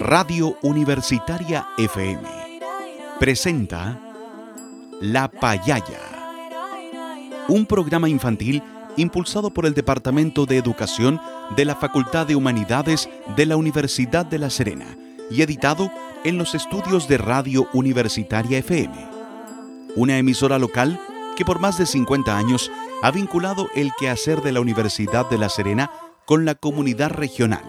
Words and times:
Radio 0.00 0.56
Universitaria 0.62 1.66
FM 1.76 2.22
presenta 3.18 4.00
La 5.00 5.28
Payaya, 5.28 6.00
un 7.48 7.66
programa 7.66 8.08
infantil 8.08 8.62
impulsado 8.96 9.50
por 9.50 9.66
el 9.66 9.74
Departamento 9.74 10.46
de 10.46 10.56
Educación 10.56 11.20
de 11.56 11.64
la 11.64 11.74
Facultad 11.74 12.28
de 12.28 12.36
Humanidades 12.36 13.08
de 13.36 13.46
la 13.46 13.56
Universidad 13.56 14.24
de 14.24 14.38
La 14.38 14.50
Serena 14.50 14.96
y 15.32 15.42
editado 15.42 15.90
en 16.22 16.38
los 16.38 16.54
estudios 16.54 17.08
de 17.08 17.18
Radio 17.18 17.68
Universitaria 17.72 18.58
FM, 18.58 18.94
una 19.96 20.16
emisora 20.16 20.60
local 20.60 21.00
que 21.36 21.44
por 21.44 21.58
más 21.58 21.76
de 21.76 21.86
50 21.86 22.38
años 22.38 22.70
ha 23.02 23.10
vinculado 23.10 23.68
el 23.74 23.90
quehacer 23.98 24.42
de 24.42 24.52
la 24.52 24.60
Universidad 24.60 25.28
de 25.28 25.38
La 25.38 25.48
Serena 25.48 25.90
con 26.24 26.44
la 26.44 26.54
comunidad 26.54 27.10
regional, 27.10 27.64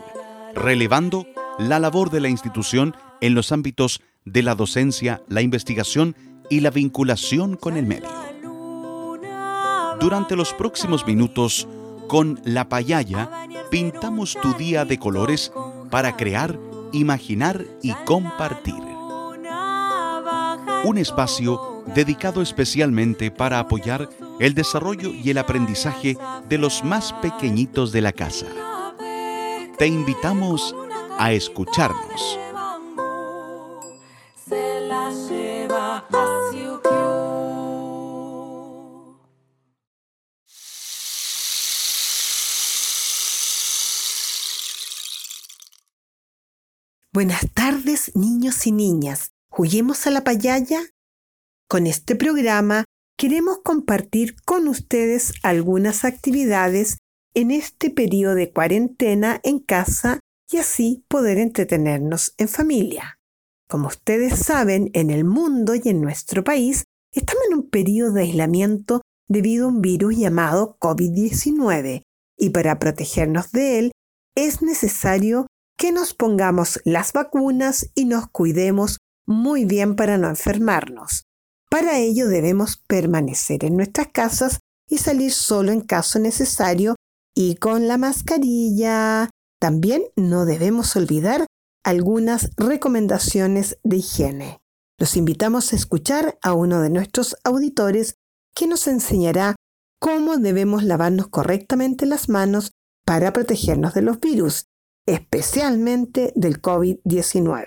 relevando 0.53 1.25
la 1.59 1.77
labor 1.77 2.09
de 2.09 2.21
la 2.21 2.29
institución 2.29 2.95
en 3.19 3.35
los 3.35 3.51
ámbitos 3.51 4.01
de 4.23 4.43
la 4.43 4.55
docencia, 4.55 5.21
la 5.27 5.41
investigación 5.41 6.15
y 6.49 6.61
la 6.61 6.71
vinculación 6.71 7.57
con 7.57 7.75
el 7.75 7.85
medio. 7.85 8.09
Durante 9.99 10.37
los 10.37 10.53
próximos 10.53 11.05
minutos, 11.05 11.67
con 12.07 12.39
La 12.45 12.69
Payaya, 12.69 13.29
pintamos 13.69 14.37
tu 14.41 14.53
día 14.53 14.85
de 14.85 14.97
colores 14.97 15.51
para 15.91 16.15
crear, 16.15 16.57
imaginar 16.93 17.65
y 17.83 17.91
compartir. 18.05 18.75
Un 20.85 20.97
espacio 20.97 21.83
dedicado 21.93 22.41
especialmente 22.41 23.31
para 23.31 23.59
apoyar 23.59 24.09
el 24.39 24.53
desarrollo 24.53 25.13
y 25.13 25.29
el 25.29 25.37
aprendizaje 25.37 26.17
de 26.47 26.57
los 26.57 26.85
más 26.85 27.11
pequeñitos 27.21 27.91
de 27.91 28.01
la 28.01 28.13
casa. 28.13 28.45
Te 29.77 29.87
invitamos 29.87 30.73
a 30.73 30.88
escucharnos. 31.27 32.39
Buenas 47.11 47.49
tardes, 47.53 48.15
niños 48.15 48.65
y 48.65 48.71
niñas. 48.71 49.31
¿Juguemos 49.51 50.07
a 50.07 50.11
la 50.11 50.23
payaya? 50.23 50.83
Con 51.67 51.85
este 51.85 52.15
programa 52.15 52.85
queremos 53.17 53.59
compartir 53.61 54.41
con 54.45 54.69
ustedes 54.69 55.33
algunas 55.43 56.05
actividades 56.05 56.97
en 57.33 57.51
este 57.51 57.89
periodo 57.89 58.35
de 58.35 58.53
cuarentena 58.53 59.41
en 59.43 59.59
casa 59.59 60.21
y 60.51 60.57
así 60.57 61.05
poder 61.07 61.37
entretenernos 61.37 62.33
en 62.37 62.47
familia. 62.47 63.19
Como 63.69 63.87
ustedes 63.87 64.39
saben, 64.39 64.89
en 64.93 65.11
el 65.11 65.23
mundo 65.23 65.75
y 65.75 65.81
en 65.85 66.01
nuestro 66.01 66.43
país 66.43 66.83
estamos 67.13 67.43
en 67.49 67.57
un 67.57 67.69
periodo 67.69 68.13
de 68.13 68.21
aislamiento 68.21 69.01
debido 69.27 69.65
a 69.65 69.69
un 69.69 69.81
virus 69.81 70.17
llamado 70.17 70.77
COVID-19 70.79 72.01
y 72.37 72.49
para 72.49 72.79
protegernos 72.79 73.51
de 73.51 73.79
él 73.79 73.91
es 74.35 74.61
necesario 74.61 75.47
que 75.77 75.91
nos 75.91 76.13
pongamos 76.13 76.81
las 76.83 77.13
vacunas 77.13 77.89
y 77.93 78.05
nos 78.05 78.27
cuidemos 78.29 78.97
muy 79.27 79.65
bien 79.65 79.95
para 79.95 80.17
no 80.17 80.27
enfermarnos. 80.27 81.23
Para 81.69 81.99
ello 81.99 82.27
debemos 82.27 82.81
permanecer 82.87 83.63
en 83.63 83.77
nuestras 83.77 84.07
casas 84.07 84.59
y 84.89 84.97
salir 84.97 85.31
solo 85.31 85.71
en 85.71 85.81
caso 85.81 86.17
necesario 86.17 86.95
y 87.35 87.55
con 87.55 87.87
la 87.87 87.97
mascarilla, 87.97 89.29
también 89.59 90.03
no 90.15 90.45
debemos 90.45 90.95
olvidar 90.95 91.45
algunas 91.83 92.51
recomendaciones 92.57 93.77
de 93.83 93.97
higiene. 93.97 94.61
Los 94.97 95.17
invitamos 95.17 95.71
a 95.71 95.75
escuchar 95.75 96.37
a 96.41 96.53
uno 96.53 96.81
de 96.81 96.89
nuestros 96.89 97.35
auditores 97.43 98.15
que 98.55 98.67
nos 98.67 98.87
enseñará 98.87 99.55
cómo 99.99 100.37
debemos 100.37 100.83
lavarnos 100.83 101.27
correctamente 101.27 102.05
las 102.05 102.29
manos 102.29 102.71
para 103.05 103.33
protegernos 103.33 103.93
de 103.93 104.01
los 104.01 104.19
virus, 104.19 104.65
especialmente 105.05 106.31
del 106.35 106.61
COVID-19. 106.61 107.65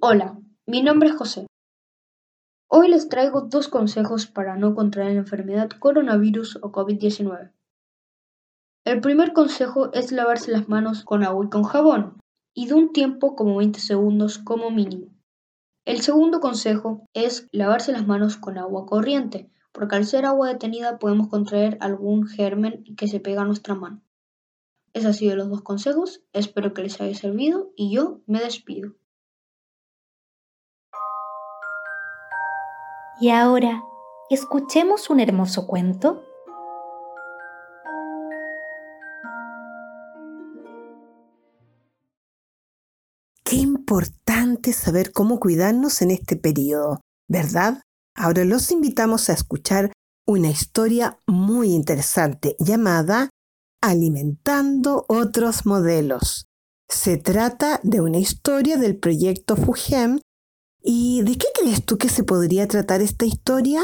Hola, 0.00 0.38
mi 0.66 0.82
nombre 0.82 1.08
es 1.08 1.16
José. 1.16 1.46
Hoy 2.78 2.88
les 2.88 3.08
traigo 3.08 3.40
dos 3.40 3.68
consejos 3.68 4.26
para 4.26 4.54
no 4.54 4.74
contraer 4.74 5.14
la 5.14 5.20
enfermedad 5.20 5.70
coronavirus 5.70 6.58
o 6.60 6.72
COVID-19. 6.72 7.50
El 8.84 9.00
primer 9.00 9.32
consejo 9.32 9.90
es 9.94 10.12
lavarse 10.12 10.52
las 10.52 10.68
manos 10.68 11.02
con 11.02 11.24
agua 11.24 11.46
y 11.46 11.48
con 11.48 11.62
jabón, 11.62 12.20
y 12.52 12.66
de 12.66 12.74
un 12.74 12.92
tiempo 12.92 13.34
como 13.34 13.56
20 13.56 13.80
segundos 13.80 14.36
como 14.36 14.70
mínimo. 14.70 15.06
El 15.86 16.02
segundo 16.02 16.38
consejo 16.40 17.06
es 17.14 17.48
lavarse 17.50 17.92
las 17.92 18.06
manos 18.06 18.36
con 18.36 18.58
agua 18.58 18.84
corriente, 18.84 19.50
porque 19.72 19.96
al 19.96 20.04
ser 20.04 20.26
agua 20.26 20.48
detenida 20.48 20.98
podemos 20.98 21.28
contraer 21.28 21.78
algún 21.80 22.26
germen 22.26 22.84
que 22.94 23.08
se 23.08 23.20
pega 23.20 23.40
a 23.40 23.46
nuestra 23.46 23.74
mano. 23.74 24.02
Esos 24.92 25.06
han 25.06 25.14
sido 25.14 25.34
los 25.34 25.48
dos 25.48 25.62
consejos, 25.62 26.20
espero 26.34 26.74
que 26.74 26.82
les 26.82 27.00
haya 27.00 27.14
servido 27.14 27.72
y 27.74 27.90
yo 27.90 28.20
me 28.26 28.40
despido. 28.40 28.92
Y 33.18 33.30
ahora, 33.30 33.82
escuchemos 34.28 35.08
un 35.08 35.20
hermoso 35.20 35.66
cuento. 35.66 36.22
Qué 43.42 43.56
importante 43.56 44.74
saber 44.74 45.12
cómo 45.12 45.40
cuidarnos 45.40 46.02
en 46.02 46.10
este 46.10 46.36
periodo, 46.36 47.00
¿verdad? 47.26 47.80
Ahora 48.14 48.44
los 48.44 48.70
invitamos 48.70 49.30
a 49.30 49.32
escuchar 49.32 49.92
una 50.26 50.50
historia 50.50 51.18
muy 51.26 51.72
interesante 51.72 52.54
llamada 52.58 53.30
Alimentando 53.80 55.06
otros 55.08 55.64
modelos. 55.64 56.46
Se 56.88 57.16
trata 57.16 57.80
de 57.82 58.00
una 58.00 58.18
historia 58.18 58.76
del 58.76 58.98
proyecto 58.98 59.56
FUGEM 59.56 60.18
¿Y 60.88 61.22
de 61.22 61.36
qué 61.36 61.48
crees 61.52 61.84
tú 61.84 61.98
que 61.98 62.08
se 62.08 62.22
podría 62.22 62.68
tratar 62.68 63.02
esta 63.02 63.24
historia? 63.24 63.82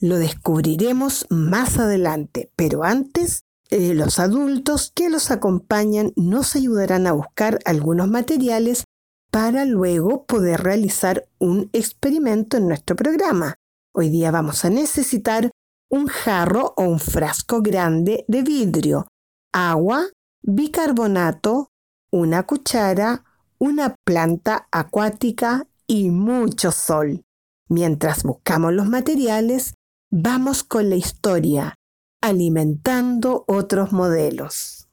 Lo 0.00 0.18
descubriremos 0.18 1.24
más 1.30 1.78
adelante, 1.78 2.50
pero 2.56 2.82
antes, 2.82 3.44
eh, 3.70 3.94
los 3.94 4.18
adultos 4.18 4.90
que 4.92 5.08
los 5.08 5.30
acompañan 5.30 6.12
nos 6.16 6.56
ayudarán 6.56 7.06
a 7.06 7.12
buscar 7.12 7.60
algunos 7.64 8.08
materiales 8.08 8.82
para 9.30 9.64
luego 9.64 10.26
poder 10.26 10.64
realizar 10.64 11.28
un 11.38 11.70
experimento 11.72 12.56
en 12.56 12.66
nuestro 12.66 12.96
programa. 12.96 13.54
Hoy 13.94 14.08
día 14.08 14.32
vamos 14.32 14.64
a 14.64 14.70
necesitar 14.70 15.52
un 15.88 16.08
jarro 16.08 16.74
o 16.76 16.82
un 16.82 16.98
frasco 16.98 17.62
grande 17.62 18.24
de 18.26 18.42
vidrio, 18.42 19.06
agua, 19.52 20.08
bicarbonato, 20.42 21.68
una 22.10 22.42
cuchara, 22.42 23.22
una 23.58 23.94
planta 24.04 24.66
acuática 24.72 25.68
y 25.86 26.10
mucho 26.10 26.72
sol. 26.72 27.24
Mientras 27.68 28.22
buscamos 28.22 28.72
los 28.72 28.86
materiales, 28.86 29.74
vamos 30.10 30.62
con 30.62 30.88
la 30.90 30.96
historia, 30.96 31.74
alimentando 32.20 33.44
otros 33.48 33.92
modelos. 33.92 34.88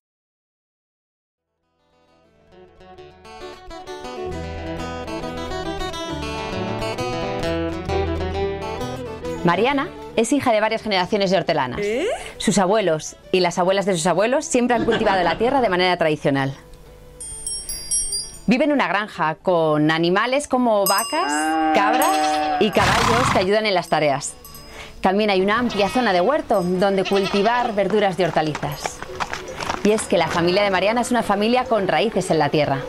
Mariana 9.44 9.90
es 10.16 10.32
hija 10.32 10.54
de 10.54 10.62
varias 10.62 10.82
generaciones 10.82 11.30
de 11.30 11.38
hortelanas. 11.38 11.82
¿Eh? 11.82 12.08
Sus 12.38 12.58
abuelos 12.58 13.18
y 13.32 13.42
las 13.42 13.60
abuelas 13.60 13.86
de 13.86 13.94
sus 13.94 14.08
abuelos 14.08 14.46
siempre 14.46 14.76
han 14.76 14.86
cultivado 14.86 15.22
la 15.22 15.38
tierra 15.38 15.60
de 15.60 15.70
manera 15.70 15.98
tradicional. 15.98 16.56
Vive 18.46 18.66
en 18.66 18.74
una 18.74 18.90
granja 18.90 19.36
con 19.36 19.90
animales 19.90 20.50
como 20.50 20.86
vacas, 20.86 21.32
cabras 21.74 22.60
y 22.60 22.72
caballos 22.72 23.30
que 23.32 23.40
ayudan 23.40 23.66
en 23.66 23.74
las 23.74 23.88
tareas. 23.88 24.34
También 25.00 25.30
hay 25.30 25.42
una 25.42 25.60
amplia 25.60 25.88
zona 25.88 26.12
de 26.12 26.20
huerto 26.20 26.62
donde 26.62 27.06
cultivar 27.06 27.74
verduras 27.74 28.20
y 28.20 28.24
hortalizas. 28.24 29.00
Y 29.86 29.92
es 29.92 30.04
que 30.04 30.18
la 30.18 30.28
familia 30.28 30.62
de 30.62 30.72
Mariana 30.72 31.00
es 31.00 31.12
una 31.12 31.24
familia 31.24 31.64
con 31.64 31.88
raíces 31.88 32.32
en 32.32 32.40
la 32.40 32.50
tierra. 32.50 32.80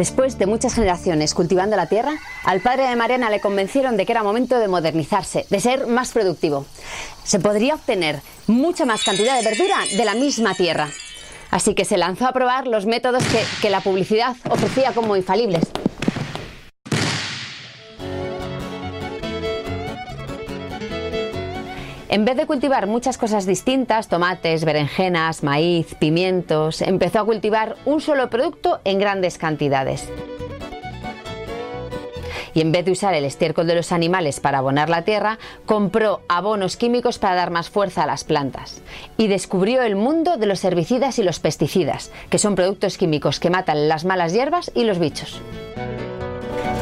Después 0.00 0.38
de 0.38 0.46
muchas 0.46 0.72
generaciones 0.72 1.34
cultivando 1.34 1.76
la 1.76 1.84
tierra, 1.84 2.12
al 2.44 2.62
padre 2.62 2.88
de 2.88 2.96
Mariana 2.96 3.28
le 3.28 3.38
convencieron 3.38 3.98
de 3.98 4.06
que 4.06 4.12
era 4.12 4.22
momento 4.22 4.58
de 4.58 4.66
modernizarse, 4.66 5.44
de 5.50 5.60
ser 5.60 5.88
más 5.88 6.12
productivo. 6.12 6.64
Se 7.22 7.38
podría 7.38 7.74
obtener 7.74 8.22
mucha 8.46 8.86
más 8.86 9.04
cantidad 9.04 9.36
de 9.36 9.44
verdura 9.44 9.76
de 9.94 10.04
la 10.06 10.14
misma 10.14 10.54
tierra. 10.54 10.88
Así 11.50 11.74
que 11.74 11.84
se 11.84 11.98
lanzó 11.98 12.26
a 12.26 12.32
probar 12.32 12.66
los 12.66 12.86
métodos 12.86 13.22
que, 13.24 13.44
que 13.60 13.68
la 13.68 13.82
publicidad 13.82 14.34
ofrecía 14.48 14.92
como 14.92 15.16
infalibles. 15.16 15.64
En 22.10 22.24
vez 22.24 22.36
de 22.36 22.44
cultivar 22.44 22.88
muchas 22.88 23.18
cosas 23.18 23.46
distintas, 23.46 24.08
tomates, 24.08 24.64
berenjenas, 24.64 25.44
maíz, 25.44 25.94
pimientos, 25.94 26.82
empezó 26.82 27.20
a 27.20 27.24
cultivar 27.24 27.76
un 27.84 28.00
solo 28.00 28.28
producto 28.28 28.80
en 28.82 28.98
grandes 28.98 29.38
cantidades. 29.38 30.08
Y 32.52 32.62
en 32.62 32.72
vez 32.72 32.84
de 32.84 32.90
usar 32.90 33.14
el 33.14 33.24
estiércol 33.24 33.68
de 33.68 33.76
los 33.76 33.92
animales 33.92 34.40
para 34.40 34.58
abonar 34.58 34.88
la 34.88 35.02
tierra, 35.02 35.38
compró 35.66 36.22
abonos 36.28 36.76
químicos 36.76 37.20
para 37.20 37.36
dar 37.36 37.52
más 37.52 37.70
fuerza 37.70 38.02
a 38.02 38.06
las 38.08 38.24
plantas. 38.24 38.82
Y 39.16 39.28
descubrió 39.28 39.82
el 39.82 39.94
mundo 39.94 40.36
de 40.36 40.46
los 40.46 40.64
herbicidas 40.64 41.20
y 41.20 41.22
los 41.22 41.38
pesticidas, 41.38 42.10
que 42.28 42.38
son 42.38 42.56
productos 42.56 42.98
químicos 42.98 43.38
que 43.38 43.50
matan 43.50 43.86
las 43.86 44.04
malas 44.04 44.32
hierbas 44.32 44.72
y 44.74 44.82
los 44.82 44.98
bichos. 44.98 45.40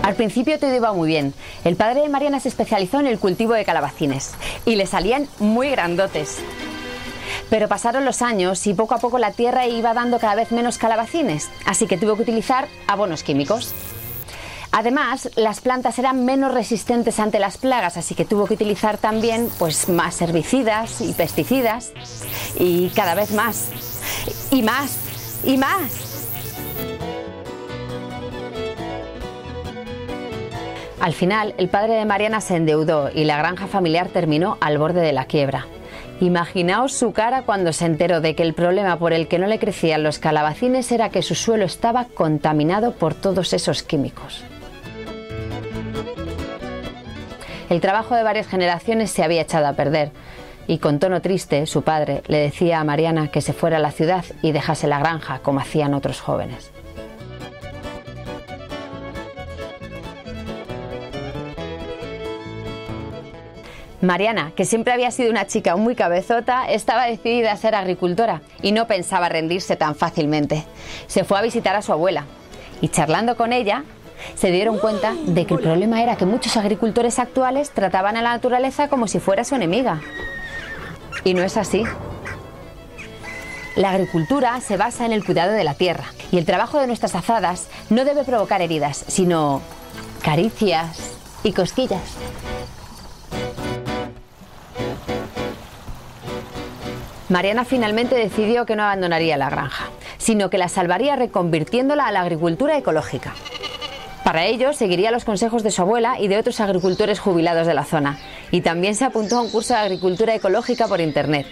Al 0.09 0.15
principio 0.15 0.59
todo 0.59 0.75
iba 0.75 0.91
muy 0.95 1.07
bien. 1.07 1.35
El 1.65 1.77
padre 1.77 2.01
de 2.01 2.09
Mariana 2.09 2.41
se 2.41 2.49
especializó 2.49 2.99
en 2.99 3.07
el 3.07 3.19
cultivo 3.19 3.53
de 3.53 3.67
calabacines 3.67 4.33
y 4.65 4.77
le 4.77 4.87
salían 4.87 5.29
muy 5.39 5.69
grandotes. 5.69 6.39
Pero 7.51 7.69
pasaron 7.69 8.07
los 8.07 8.23
años 8.23 8.67
y 8.67 8.73
poco 8.73 8.95
a 8.95 9.01
poco 9.01 9.19
la 9.19 9.33
tierra 9.33 9.67
iba 9.67 9.93
dando 9.93 10.19
cada 10.19 10.35
vez 10.35 10.51
menos 10.51 10.79
calabacines, 10.79 11.51
así 11.67 11.87
que 11.87 11.99
tuvo 11.99 12.17
que 12.17 12.23
utilizar 12.23 12.69
abonos 12.87 13.23
químicos. 13.23 13.75
Además, 14.73 15.29
las 15.37 15.61
plantas 15.61 15.99
eran 15.99 16.25
menos 16.25 16.55
resistentes 16.55 17.21
ante 17.21 17.39
las 17.39 17.59
plagas, 17.59 17.99
así 17.99 18.15
que 18.15 18.25
tuvo 18.25 18.47
que 18.47 18.55
utilizar 18.55 18.97
también 18.97 19.51
pues, 19.59 19.91
más 19.91 20.23
herbicidas 20.23 21.03
y 21.03 21.13
pesticidas 21.13 21.93
y 22.59 22.89
cada 22.97 23.15
vez 23.15 23.33
más 23.33 23.67
y 24.51 24.63
más 24.63 24.97
y 25.45 25.59
más. 25.59 26.08
Al 31.01 31.13
final, 31.13 31.55
el 31.59 31.69
padre 31.69 31.95
de 31.95 32.05
Mariana 32.05 32.41
se 32.41 32.57
endeudó 32.57 33.11
y 33.15 33.25
la 33.25 33.39
granja 33.39 33.69
familiar 33.69 34.09
terminó 34.09 34.59
al 34.61 34.79
borde 34.79 35.01
de 35.01 35.13
la 35.13 35.27
quiebra. 35.27 35.67
Imaginaos 36.21 36.93
su 36.93 37.13
cara 37.13 37.43
cuando 37.43 37.73
se 37.73 37.87
enteró 37.87 38.21
de 38.21 38.35
que 38.35 38.43
el 38.43 38.53
problema 38.53 38.99
por 38.99 39.13
el 39.13 39.29
que 39.29 39.39
no 39.39 39.47
le 39.47 39.61
crecían 39.61 40.03
los 40.03 40.19
calabacines 40.19 40.91
era 40.91 41.11
que 41.11 41.23
su 41.23 41.37
suelo 41.37 41.65
estaba 41.65 42.07
contaminado 42.07 42.93
por 42.93 43.15
todos 43.15 43.53
esos 43.53 43.85
químicos. 43.85 44.43
El 47.71 47.81
trabajo 47.81 48.17
de 48.17 48.25
varias 48.25 48.49
generaciones 48.49 49.11
se 49.11 49.23
había 49.23 49.43
echado 49.43 49.69
a 49.69 49.75
perder 49.75 50.11
y 50.67 50.79
con 50.79 50.99
tono 50.99 51.23
triste 51.23 51.67
su 51.67 51.83
padre 51.83 52.23
le 52.27 52.39
decía 52.39 52.81
a 52.81 52.85
Mariana 52.85 53.29
que 53.29 53.41
se 53.41 53.53
fuera 53.53 53.77
a 53.77 53.81
la 53.81 53.93
ciudad 53.93 54.25
y 54.43 54.51
dejase 54.51 54.89
la 54.89 54.99
granja 54.99 55.39
como 55.39 55.61
hacían 55.61 55.95
otros 55.95 56.21
jóvenes. 56.21 56.73
Mariana, 64.01 64.53
que 64.55 64.65
siempre 64.65 64.93
había 64.93 65.11
sido 65.11 65.31
una 65.31 65.47
chica 65.47 65.75
muy 65.77 65.97
cabezota, 65.97 66.71
estaba 66.71 67.07
decidida 67.07 67.51
a 67.53 67.57
ser 67.57 67.75
agricultora 67.75 68.43
y 68.63 68.73
no 68.73 68.87
pensaba 68.87 69.29
rendirse 69.29 69.75
tan 69.77 69.97
fácilmente. 69.97 70.65
Se 71.09 71.25
fue 71.25 71.39
a 71.39 71.43
visitar 71.43 71.75
a 71.75 71.83
su 71.83 71.93
abuela 71.93 72.25
y 72.81 72.89
charlando 72.89 73.37
con 73.37 73.53
ella 73.53 73.85
se 74.35 74.51
dieron 74.51 74.79
cuenta 74.79 75.15
de 75.27 75.47
que 75.47 75.55
el 75.55 75.61
problema 75.61 76.03
era 76.03 76.17
que 76.17 76.27
muchos 76.27 76.57
agricultores 76.57 77.19
actuales 77.19 77.71
trataban 77.71 78.17
a 78.17 78.23
la 78.23 78.31
naturaleza 78.31 78.89
como 78.89 79.09
si 79.09 79.19
fuera 79.19 79.45
su 79.45 79.55
enemiga. 79.55 80.01
Y 81.25 81.35
no 81.35 81.43
es 81.43 81.57
así. 81.57 81.85
La 83.77 83.91
agricultura 83.91 84.61
se 84.61 84.77
basa 84.77 85.07
en 85.07 85.13
el 85.13 85.25
cuidado 85.25 85.53
de 85.53 85.65
la 85.65 85.75
tierra 85.75 86.05
y 86.33 86.39
el 86.39 86.45
trabajo 86.45 86.79
de 86.79 86.87
nuestras 86.87 87.15
azadas 87.15 87.69
no 87.91 88.05
debe 88.05 88.25
provocar 88.25 88.61
heridas, 88.61 89.05
sino 89.07 89.63
caricias 90.23 91.17
y 91.45 91.53
cosquillas. 91.53 92.17
Mariana 97.29 97.67
finalmente 97.67 98.15
decidió 98.15 98.65
que 98.65 98.75
no 98.75 98.85
abandonaría 98.85 99.37
la 99.37 99.51
granja, 99.51 99.91
sino 100.17 100.49
que 100.49 100.57
la 100.57 100.69
salvaría 100.69 101.15
reconvirtiéndola 101.15 102.07
a 102.07 102.13
la 102.13 102.23
agricultura 102.23 102.79
ecológica. 102.79 103.35
Para 104.25 104.47
ello, 104.47 104.73
seguiría 104.73 105.11
los 105.11 105.25
consejos 105.25 105.63
de 105.63 105.71
su 105.71 105.83
abuela 105.83 106.19
y 106.19 106.29
de 106.29 106.39
otros 106.39 106.61
agricultores 106.61 107.19
jubilados 107.19 107.67
de 107.67 107.75
la 107.75 107.85
zona, 107.85 108.19
y 108.51 108.63
también 108.63 108.95
se 108.95 109.05
apuntó 109.05 109.39
a 109.39 109.43
un 109.43 109.51
curso 109.51 109.75
de 109.75 109.81
agricultura 109.81 110.35
ecológica 110.35 110.89
por 110.89 111.01
Internet. 111.01 111.47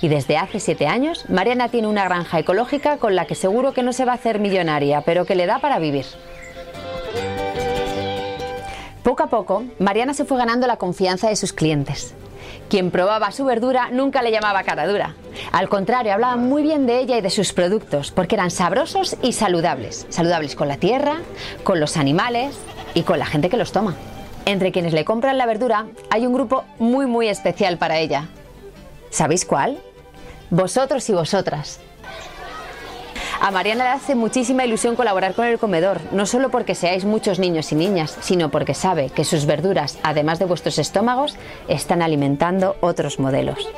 Y 0.00 0.08
desde 0.08 0.38
hace 0.38 0.60
siete 0.60 0.86
años, 0.86 1.28
Mariana 1.28 1.68
tiene 1.68 1.88
una 1.88 2.04
granja 2.04 2.38
ecológica 2.38 2.96
con 2.96 3.14
la 3.14 3.26
que 3.26 3.34
seguro 3.34 3.72
que 3.72 3.82
no 3.82 3.92
se 3.92 4.04
va 4.04 4.12
a 4.12 4.16
hacer 4.16 4.40
millonaria, 4.40 5.02
pero 5.02 5.26
que 5.26 5.34
le 5.34 5.46
da 5.46 5.58
para 5.58 5.78
vivir. 5.78 6.06
Poco 9.02 9.22
a 9.22 9.28
poco, 9.28 9.64
Mariana 9.78 10.14
se 10.14 10.24
fue 10.24 10.38
ganando 10.38 10.66
la 10.66 10.76
confianza 10.76 11.28
de 11.28 11.36
sus 11.36 11.52
clientes. 11.52 12.14
Quien 12.72 12.90
probaba 12.90 13.32
su 13.32 13.44
verdura 13.44 13.90
nunca 13.92 14.22
le 14.22 14.30
llamaba 14.30 14.62
cara 14.62 14.86
dura. 14.86 15.14
Al 15.52 15.68
contrario, 15.68 16.14
hablaba 16.14 16.36
muy 16.36 16.62
bien 16.62 16.86
de 16.86 17.00
ella 17.00 17.18
y 17.18 17.20
de 17.20 17.28
sus 17.28 17.52
productos, 17.52 18.10
porque 18.10 18.34
eran 18.34 18.50
sabrosos 18.50 19.18
y 19.20 19.34
saludables. 19.34 20.06
Saludables 20.08 20.56
con 20.56 20.68
la 20.68 20.78
tierra, 20.78 21.18
con 21.64 21.80
los 21.80 21.98
animales 21.98 22.56
y 22.94 23.02
con 23.02 23.18
la 23.18 23.26
gente 23.26 23.50
que 23.50 23.58
los 23.58 23.72
toma. 23.72 23.94
Entre 24.46 24.72
quienes 24.72 24.94
le 24.94 25.04
compran 25.04 25.36
la 25.36 25.44
verdura 25.44 25.88
hay 26.08 26.24
un 26.24 26.32
grupo 26.32 26.64
muy 26.78 27.04
muy 27.04 27.28
especial 27.28 27.76
para 27.76 27.98
ella. 27.98 28.28
¿Sabéis 29.10 29.44
cuál? 29.44 29.76
Vosotros 30.48 31.06
y 31.10 31.12
vosotras. 31.12 31.78
A 33.44 33.50
Mariana 33.50 33.82
le 33.82 33.90
hace 33.90 34.14
muchísima 34.14 34.64
ilusión 34.64 34.94
colaborar 34.94 35.34
con 35.34 35.46
el 35.46 35.58
comedor, 35.58 36.00
no 36.12 36.26
solo 36.26 36.52
porque 36.52 36.76
seáis 36.76 37.04
muchos 37.04 37.40
niños 37.40 37.72
y 37.72 37.74
niñas, 37.74 38.16
sino 38.20 38.52
porque 38.52 38.72
sabe 38.72 39.10
que 39.10 39.24
sus 39.24 39.46
verduras, 39.46 39.98
además 40.04 40.38
de 40.38 40.44
vuestros 40.44 40.78
estómagos, 40.78 41.34
están 41.66 42.02
alimentando 42.02 42.76
otros 42.80 43.18
modelos. 43.18 43.68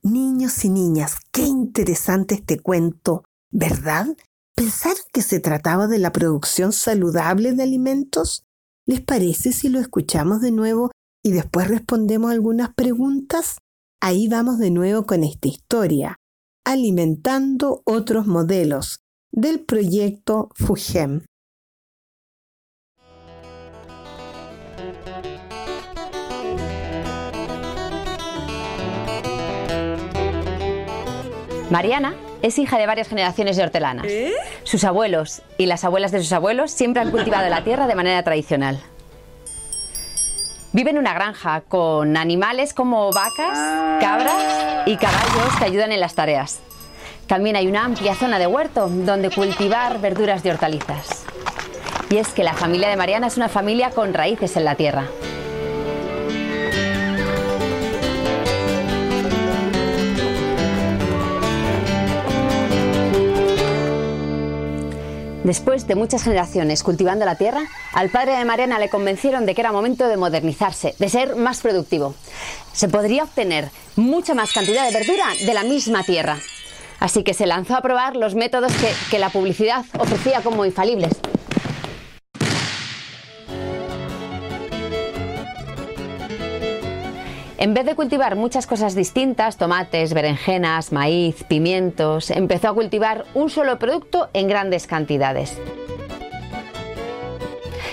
Niños 0.00 0.64
y 0.64 0.68
niñas, 0.68 1.16
qué 1.32 1.42
interesante 1.42 2.36
este 2.36 2.60
cuento, 2.60 3.24
¿verdad? 3.50 4.06
¿Pensaron 4.54 5.02
que 5.12 5.22
se 5.22 5.40
trataba 5.40 5.88
de 5.88 5.98
la 5.98 6.12
producción 6.12 6.70
saludable 6.70 7.52
de 7.52 7.64
alimentos? 7.64 8.44
¿Les 8.86 9.00
parece 9.00 9.52
si 9.52 9.68
lo 9.68 9.80
escuchamos 9.80 10.40
de 10.40 10.52
nuevo 10.52 10.92
y 11.22 11.32
después 11.32 11.68
respondemos 11.68 12.30
algunas 12.30 12.74
preguntas, 12.74 13.58
ahí 14.00 14.28
vamos 14.28 14.58
de 14.58 14.70
nuevo 14.70 15.06
con 15.06 15.24
esta 15.24 15.48
historia, 15.48 16.16
alimentando 16.64 17.82
otros 17.84 18.26
modelos 18.26 19.00
del 19.30 19.60
proyecto 19.60 20.48
FUGEM. 20.54 21.24
Mariana 31.70 32.16
es 32.42 32.58
hija 32.58 32.78
de 32.78 32.86
varias 32.86 33.06
generaciones 33.06 33.56
de 33.56 33.62
hortelanas. 33.62 34.06
¿Eh? 34.08 34.32
Sus 34.64 34.82
abuelos 34.82 35.42
y 35.56 35.66
las 35.66 35.84
abuelas 35.84 36.10
de 36.10 36.18
sus 36.18 36.32
abuelos 36.32 36.72
siempre 36.72 37.00
han 37.00 37.12
cultivado 37.12 37.48
la 37.48 37.62
tierra 37.62 37.86
de 37.86 37.94
manera 37.94 38.24
tradicional. 38.24 38.80
Vive 40.72 40.90
en 40.90 40.98
una 40.98 41.14
granja 41.14 41.62
con 41.62 42.16
animales 42.16 42.74
como 42.74 43.10
vacas, 43.10 43.58
cabras 44.00 44.86
y 44.86 44.96
caballos 44.98 45.56
que 45.58 45.64
ayudan 45.64 45.90
en 45.90 45.98
las 45.98 46.14
tareas. 46.14 46.60
También 47.26 47.56
hay 47.56 47.66
una 47.66 47.84
amplia 47.84 48.14
zona 48.14 48.38
de 48.38 48.46
huerto 48.46 48.88
donde 48.88 49.30
cultivar 49.30 50.00
verduras 50.00 50.44
y 50.44 50.50
hortalizas. 50.50 51.24
Y 52.08 52.18
es 52.18 52.28
que 52.28 52.44
la 52.44 52.54
familia 52.54 52.88
de 52.88 52.94
Mariana 52.94 53.26
es 53.26 53.36
una 53.36 53.48
familia 53.48 53.90
con 53.90 54.14
raíces 54.14 54.56
en 54.56 54.64
la 54.64 54.76
tierra. 54.76 55.06
Después 65.42 65.88
de 65.88 65.96
muchas 65.96 66.22
generaciones 66.22 66.84
cultivando 66.84 67.24
la 67.24 67.34
tierra, 67.34 67.62
al 67.92 68.10
padre 68.10 68.36
de 68.36 68.44
Mariana 68.44 68.78
le 68.78 68.88
convencieron 68.88 69.46
de 69.46 69.54
que 69.54 69.60
era 69.60 69.72
momento 69.72 70.06
de 70.06 70.16
modernizarse, 70.16 70.94
de 70.98 71.08
ser 71.08 71.36
más 71.36 71.60
productivo. 71.60 72.14
Se 72.72 72.88
podría 72.88 73.24
obtener 73.24 73.70
mucha 73.96 74.34
más 74.34 74.52
cantidad 74.52 74.86
de 74.86 74.96
verdura 74.96 75.26
de 75.44 75.54
la 75.54 75.64
misma 75.64 76.04
tierra. 76.04 76.38
Así 77.00 77.24
que 77.24 77.34
se 77.34 77.46
lanzó 77.46 77.76
a 77.76 77.82
probar 77.82 78.14
los 78.14 78.34
métodos 78.34 78.72
que, 78.74 78.92
que 79.10 79.18
la 79.18 79.30
publicidad 79.30 79.84
ofrecía 79.98 80.42
como 80.42 80.64
infalibles. 80.64 81.12
En 87.58 87.74
vez 87.74 87.84
de 87.84 87.94
cultivar 87.94 88.36
muchas 88.36 88.66
cosas 88.66 88.94
distintas, 88.94 89.58
tomates, 89.58 90.14
berenjenas, 90.14 90.92
maíz, 90.92 91.44
pimientos, 91.44 92.30
empezó 92.30 92.68
a 92.68 92.74
cultivar 92.74 93.26
un 93.34 93.50
solo 93.50 93.78
producto 93.78 94.30
en 94.32 94.48
grandes 94.48 94.86
cantidades. 94.86 95.58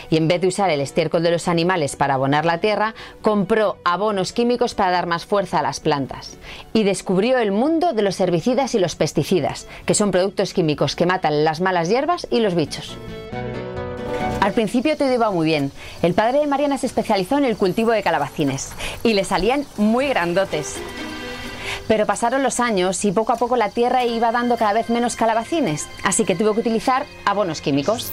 Y 0.09 0.17
en 0.17 0.27
vez 0.27 0.41
de 0.41 0.47
usar 0.47 0.69
el 0.69 0.81
estiércol 0.81 1.23
de 1.23 1.31
los 1.31 1.47
animales 1.47 1.95
para 1.95 2.15
abonar 2.15 2.45
la 2.45 2.59
tierra, 2.59 2.95
compró 3.21 3.77
abonos 3.83 4.33
químicos 4.33 4.73
para 4.73 4.91
dar 4.91 5.07
más 5.07 5.25
fuerza 5.25 5.59
a 5.59 5.63
las 5.63 5.79
plantas. 5.79 6.37
Y 6.73 6.83
descubrió 6.83 7.37
el 7.37 7.51
mundo 7.51 7.93
de 7.93 8.01
los 8.01 8.19
herbicidas 8.19 8.75
y 8.75 8.79
los 8.79 8.95
pesticidas, 8.95 9.67
que 9.85 9.93
son 9.93 10.11
productos 10.11 10.53
químicos 10.53 10.95
que 10.95 11.05
matan 11.05 11.43
las 11.43 11.61
malas 11.61 11.89
hierbas 11.89 12.27
y 12.31 12.39
los 12.39 12.55
bichos. 12.55 12.97
Al 14.41 14.53
principio 14.53 14.95
todo 14.95 15.11
iba 15.11 15.29
muy 15.31 15.45
bien. 15.45 15.71
El 16.01 16.13
padre 16.13 16.39
de 16.39 16.47
Mariana 16.47 16.77
se 16.77 16.85
especializó 16.85 17.37
en 17.37 17.45
el 17.45 17.57
cultivo 17.57 17.91
de 17.91 18.03
calabacines 18.03 18.71
y 19.03 19.13
le 19.13 19.23
salían 19.23 19.65
muy 19.77 20.07
grandotes. 20.07 20.77
Pero 21.87 22.05
pasaron 22.05 22.43
los 22.43 22.59
años 22.59 23.03
y 23.05 23.11
poco 23.11 23.33
a 23.33 23.37
poco 23.37 23.57
la 23.57 23.69
tierra 23.69 24.05
iba 24.05 24.31
dando 24.31 24.57
cada 24.57 24.73
vez 24.73 24.89
menos 24.89 25.15
calabacines, 25.15 25.87
así 26.03 26.25
que 26.25 26.35
tuvo 26.35 26.53
que 26.53 26.61
utilizar 26.61 27.05
abonos 27.25 27.61
químicos. 27.61 28.11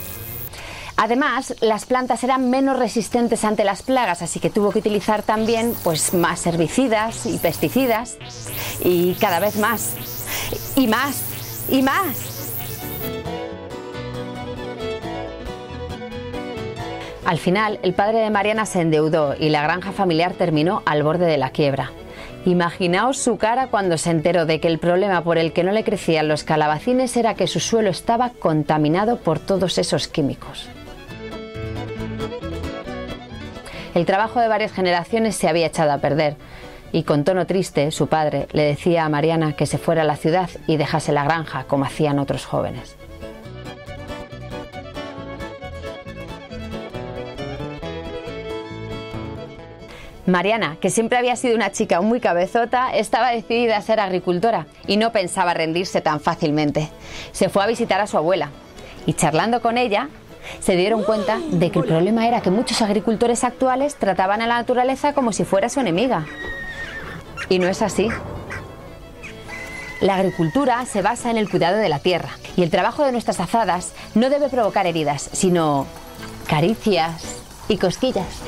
Además, 0.97 1.57
las 1.61 1.87
plantas 1.87 2.23
eran 2.23 2.51
menos 2.51 2.79
resistentes 2.79 3.45
ante 3.45 3.65
las 3.65 3.83
plagas, 3.83 4.23
así 4.23 4.39
que 4.39 4.51
tuvo 4.51 4.71
que 4.71 4.79
utilizar 4.79 5.23
también 5.23 5.75
pues, 5.83 6.15
más 6.15 6.47
herbicidas 6.47 7.27
y 7.27 7.39
pesticidas 7.39 8.17
y 8.83 9.15
cada 9.15 9.41
vez 9.41 9.57
más 9.57 9.95
y 10.77 10.87
más 10.87 11.23
y 11.69 11.83
más. 11.83 12.35
Al 17.25 17.39
final, 17.39 17.81
el 17.83 17.95
padre 17.95 18.19
de 18.19 18.31
Mariana 18.31 18.67
se 18.67 18.83
endeudó 18.83 19.35
y 19.39 19.49
la 19.49 19.63
granja 19.63 19.93
familiar 19.93 20.35
terminó 20.35 20.83
al 20.85 21.03
borde 21.03 21.27
de 21.27 21.39
la 21.39 21.51
quiebra. 21.51 21.91
Imaginaos 22.45 23.17
su 23.17 23.39
cara 23.39 23.69
cuando 23.69 23.97
se 23.97 24.11
enteró 24.11 24.45
de 24.45 24.61
que 24.61 24.69
el 24.69 24.79
problema 24.79 25.25
por 25.25 25.39
el 25.39 25.55
que 25.55 25.65
no 25.65 25.73
le 25.73 25.83
crecían 25.83 26.29
los 26.29 26.45
calabacines 26.45 27.17
era 27.17 27.35
que 27.35 27.47
su 27.47 27.59
suelo 27.61 27.89
estaba 27.89 28.31
contaminado 28.31 29.17
por 29.17 29.39
todos 29.39 29.79
esos 29.79 30.07
químicos. 30.07 30.69
El 33.95 34.07
trabajo 34.07 34.41
de 34.41 34.49
varias 34.49 34.73
generaciones 34.73 35.37
se 35.37 35.49
había 35.49 35.67
echado 35.67 35.93
a 35.93 35.99
perder 35.99 36.37
y 36.91 37.05
con 37.05 37.23
tono 37.23 37.47
triste 37.47 37.93
su 37.93 38.09
padre 38.09 38.49
le 38.53 38.63
decía 38.63 39.05
a 39.05 39.09
Mariana 39.09 39.55
que 39.55 39.67
se 39.67 39.79
fuera 39.79 40.03
a 40.03 40.05
la 40.05 40.17
ciudad 40.17 40.51
y 40.67 40.77
dejase 40.77 41.13
la 41.13 41.25
granja 41.25 41.65
como 41.65 41.85
hacían 41.85 42.19
otros 42.19 42.45
jóvenes. 42.45 42.97
Mariana, 50.27 50.79
que 50.81 50.91
siempre 50.91 51.19
había 51.19 51.37
sido 51.37 51.55
una 51.55 51.71
chica 51.71 52.01
muy 52.01 52.19
cabezota, 52.19 52.95
estaba 52.95 53.31
decidida 53.31 53.77
a 53.77 53.83
ser 53.83 54.01
agricultora 54.01 54.67
y 54.87 54.97
no 54.97 55.13
pensaba 55.13 55.55
rendirse 55.55 56.01
tan 56.01 56.19
fácilmente. 56.19 56.89
Se 57.33 57.49
fue 57.49 57.63
a 57.63 57.67
visitar 57.67 58.01
a 58.01 58.07
su 58.07 58.17
abuela 58.17 58.51
y 59.07 59.13
charlando 59.13 59.61
con 59.61 59.77
ella 59.77 60.09
se 60.61 60.77
dieron 60.77 61.03
cuenta 61.03 61.39
de 61.51 61.71
que 61.71 61.79
el 61.79 61.85
problema 61.85 62.27
era 62.27 62.41
que 62.41 62.51
muchos 62.51 62.83
agricultores 62.83 63.45
actuales 63.45 63.97
trataban 63.97 64.43
a 64.43 64.47
la 64.47 64.57
naturaleza 64.57 65.13
como 65.13 65.33
si 65.33 65.45
fuera 65.45 65.69
su 65.69 65.81
enemiga. 65.81 66.27
Y 67.49 67.59
no 67.59 67.69
es 67.69 67.83
así. 67.83 68.09
La 70.01 70.17
agricultura 70.17 70.85
se 70.87 71.03
basa 71.03 71.31
en 71.31 71.39
el 71.39 71.49
cuidado 71.49 71.79
de 71.79 71.89
la 71.89 71.99
tierra 71.99 72.31
y 72.57 72.63
el 72.63 72.71
trabajo 72.71 73.05
de 73.05 73.13
nuestras 73.13 73.41
azadas 73.41 73.93
no 74.15 74.29
debe 74.29 74.49
provocar 74.49 74.87
heridas, 74.87 75.31
sino 75.33 75.87
caricias 76.47 77.23
y 77.69 77.79
cosquillas. 77.79 78.43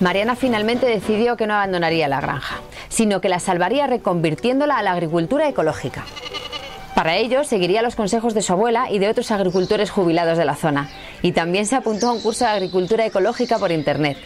Mariana 0.00 0.34
finalmente 0.34 0.86
decidió 0.86 1.36
que 1.36 1.46
no 1.46 1.54
abandonaría 1.54 2.08
la 2.08 2.22
granja, 2.22 2.56
sino 2.88 3.20
que 3.20 3.28
la 3.28 3.38
salvaría 3.38 3.86
reconvirtiéndola 3.86 4.78
a 4.78 4.82
la 4.82 4.92
agricultura 4.92 5.46
ecológica. 5.46 6.04
Para 7.00 7.16
ello, 7.16 7.44
seguiría 7.44 7.80
los 7.80 7.96
consejos 7.96 8.34
de 8.34 8.42
su 8.42 8.52
abuela 8.52 8.90
y 8.90 8.98
de 8.98 9.08
otros 9.08 9.30
agricultores 9.30 9.90
jubilados 9.90 10.36
de 10.36 10.44
la 10.44 10.54
zona, 10.54 10.90
y 11.22 11.32
también 11.32 11.64
se 11.64 11.74
apuntó 11.74 12.08
a 12.08 12.12
un 12.12 12.20
curso 12.20 12.44
de 12.44 12.50
agricultura 12.50 13.06
ecológica 13.06 13.58
por 13.58 13.72
Internet. 13.72 14.18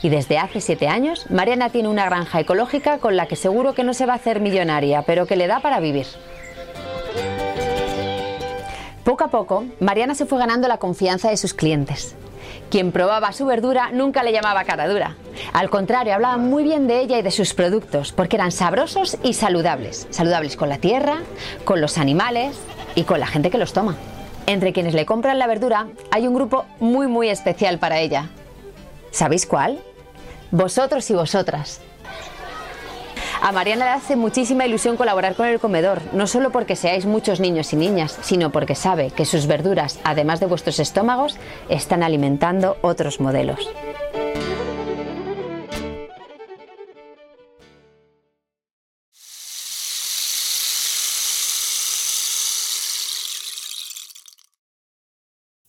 Y 0.00 0.10
desde 0.10 0.38
hace 0.38 0.60
siete 0.60 0.86
años, 0.86 1.28
Mariana 1.28 1.70
tiene 1.70 1.88
una 1.88 2.04
granja 2.04 2.38
ecológica 2.38 2.98
con 2.98 3.16
la 3.16 3.26
que 3.26 3.34
seguro 3.34 3.74
que 3.74 3.82
no 3.82 3.94
se 3.94 4.06
va 4.06 4.12
a 4.12 4.16
hacer 4.16 4.38
millonaria, 4.38 5.02
pero 5.02 5.26
que 5.26 5.34
le 5.34 5.48
da 5.48 5.58
para 5.58 5.80
vivir. 5.80 6.06
Poco 9.02 9.24
a 9.24 9.28
poco, 9.28 9.64
Mariana 9.80 10.14
se 10.14 10.24
fue 10.24 10.38
ganando 10.38 10.68
la 10.68 10.78
confianza 10.78 11.30
de 11.30 11.36
sus 11.36 11.52
clientes. 11.52 12.14
Quien 12.70 12.92
probaba 12.92 13.32
su 13.32 13.46
verdura 13.46 13.90
nunca 13.92 14.22
le 14.22 14.32
llamaba 14.32 14.64
cara 14.64 14.88
dura. 14.88 15.16
Al 15.52 15.70
contrario, 15.70 16.14
hablaba 16.14 16.36
muy 16.36 16.64
bien 16.64 16.86
de 16.86 17.00
ella 17.00 17.18
y 17.18 17.22
de 17.22 17.30
sus 17.30 17.54
productos, 17.54 18.12
porque 18.12 18.36
eran 18.36 18.52
sabrosos 18.52 19.18
y 19.22 19.34
saludables. 19.34 20.06
Saludables 20.10 20.56
con 20.56 20.68
la 20.68 20.78
tierra, 20.78 21.18
con 21.64 21.80
los 21.80 21.98
animales 21.98 22.56
y 22.94 23.04
con 23.04 23.20
la 23.20 23.26
gente 23.26 23.50
que 23.50 23.58
los 23.58 23.72
toma. 23.72 23.96
Entre 24.46 24.72
quienes 24.72 24.94
le 24.94 25.06
compran 25.06 25.38
la 25.38 25.46
verdura 25.46 25.88
hay 26.10 26.26
un 26.26 26.34
grupo 26.34 26.66
muy 26.80 27.06
muy 27.06 27.28
especial 27.28 27.78
para 27.78 27.98
ella. 28.00 28.28
¿Sabéis 29.10 29.46
cuál? 29.46 29.78
Vosotros 30.50 31.08
y 31.10 31.14
vosotras. 31.14 31.80
A 33.46 33.52
Mariana 33.52 33.84
le 33.84 33.90
hace 33.90 34.16
muchísima 34.16 34.64
ilusión 34.64 34.96
colaborar 34.96 35.36
con 35.36 35.46
el 35.46 35.60
comedor, 35.60 36.00
no 36.14 36.26
solo 36.26 36.50
porque 36.50 36.76
seáis 36.76 37.04
muchos 37.04 37.40
niños 37.40 37.74
y 37.74 37.76
niñas, 37.76 38.18
sino 38.22 38.50
porque 38.50 38.74
sabe 38.74 39.10
que 39.10 39.26
sus 39.26 39.46
verduras, 39.46 40.00
además 40.02 40.40
de 40.40 40.46
vuestros 40.46 40.78
estómagos, 40.78 41.36
están 41.68 42.02
alimentando 42.02 42.78
otros 42.80 43.20
modelos. 43.20 43.68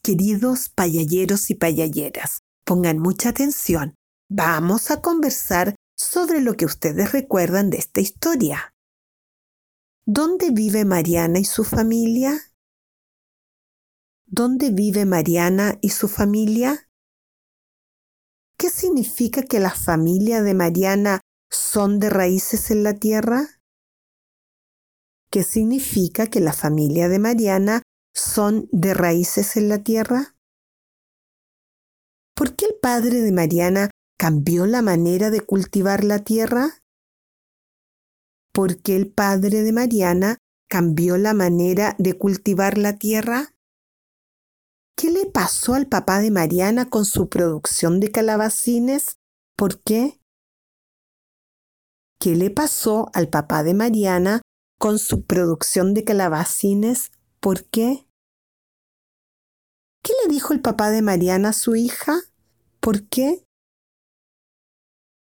Queridos 0.02 0.70
payalleros 0.70 1.50
y 1.50 1.56
payalleras, 1.56 2.40
pongan 2.64 3.00
mucha 3.00 3.28
atención. 3.28 3.96
Vamos 4.30 4.92
a 4.92 5.02
conversar 5.02 5.76
sobre 5.96 6.42
lo 6.42 6.56
que 6.56 6.66
ustedes 6.66 7.12
recuerdan 7.12 7.70
de 7.70 7.78
esta 7.78 8.02
historia. 8.02 8.74
¿Dónde 10.06 10.52
vive 10.52 10.86
Mariana 10.86 11.40
y 11.40 11.46
su 11.46 11.64
familia? 11.64 12.40
¿Dónde 14.28 14.72
vive 14.72 15.06
Mariana 15.06 15.78
y 15.82 15.90
su 15.90 16.08
familia? 16.08 16.90
¿Qué 18.58 18.70
significa 18.70 19.44
que 19.44 19.60
la 19.60 19.72
familia 19.72 20.44
de 20.44 20.54
Mariana 20.54 21.22
son 21.50 22.00
de 22.00 22.10
raíces 22.10 22.72
en 22.72 22.84
la 22.84 22.94
tierra? 22.94 23.62
¿Qué 25.30 25.44
significa 25.44 26.28
que 26.28 26.40
la 26.40 26.54
familia 26.54 27.10
de 27.10 27.20
Mariana 27.20 27.82
son 28.14 28.70
de 28.72 28.94
raíces 28.94 29.58
en 29.58 29.70
la 29.70 29.84
tierra? 29.84 30.36
¿Por 32.36 32.56
qué 32.56 32.66
el 32.66 32.76
padre 32.82 33.22
de 33.22 33.32
Mariana 33.32 33.90
cambió 34.18 34.66
la 34.66 34.82
manera 34.82 35.30
de 35.30 35.42
cultivar 35.42 36.04
la 36.04 36.20
tierra? 36.20 36.82
¿Por 38.54 38.82
qué 38.82 38.96
el 38.96 39.12
padre 39.12 39.64
de 39.64 39.74
Mariana 39.74 40.38
cambió 40.70 41.18
la 41.18 41.34
manera 41.34 41.96
de 42.00 42.18
cultivar 42.18 42.78
la 42.78 42.98
tierra? 42.98 43.54
¿Qué 44.98 45.12
le 45.12 45.26
pasó 45.26 45.74
al 45.74 45.88
papá 45.88 46.20
de 46.20 46.32
Mariana 46.32 46.90
con 46.90 47.04
su 47.04 47.28
producción 47.28 48.00
de 48.00 48.12
calabacines? 48.12 49.18
¿Por 49.58 49.82
qué? 49.82 50.22
¿Qué 52.18 52.36
le 52.36 52.50
pasó 52.50 53.10
al 53.14 53.30
papá 53.30 53.64
de 53.64 53.74
Mariana 53.74 54.42
con 54.80 55.00
su 55.00 55.26
producción 55.26 55.94
de 55.94 56.06
calabacines? 56.06 57.12
¿Por 57.42 57.66
qué? 57.66 58.08
¿Qué 60.02 60.14
le 60.24 60.34
dijo 60.34 60.54
el 60.54 60.62
papá 60.62 60.92
de 60.92 61.02
Mariana 61.02 61.50
a 61.50 61.54
su 61.54 61.76
hija? 61.76 62.22
¿Por 62.80 63.08
qué? 63.10 63.45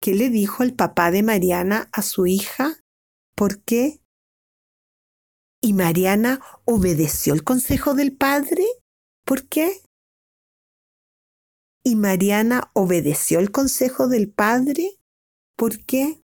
¿Qué 0.01 0.15
le 0.15 0.31
dijo 0.31 0.63
el 0.63 0.73
papá 0.73 1.11
de 1.11 1.21
Mariana 1.21 1.87
a 1.91 2.01
su 2.01 2.25
hija? 2.25 2.81
¿Por 3.35 3.61
qué? 3.63 4.01
¿Y 5.61 5.73
Mariana 5.73 6.41
obedeció 6.65 7.35
el 7.35 7.43
consejo 7.43 7.93
del 7.93 8.17
padre? 8.17 8.65
¿Por 9.25 9.47
qué? 9.47 9.83
¿Y 11.83 11.95
Mariana 11.97 12.71
obedeció 12.73 13.39
el 13.39 13.51
consejo 13.51 14.07
del 14.07 14.31
padre? 14.31 14.97
¿Por 15.55 15.85
qué? 15.85 16.23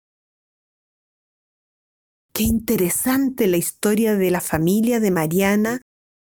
Qué 2.34 2.44
interesante 2.44 3.46
la 3.46 3.58
historia 3.58 4.16
de 4.16 4.32
la 4.32 4.42
familia 4.42 5.00
de 5.00 5.12
Mariana 5.12 5.82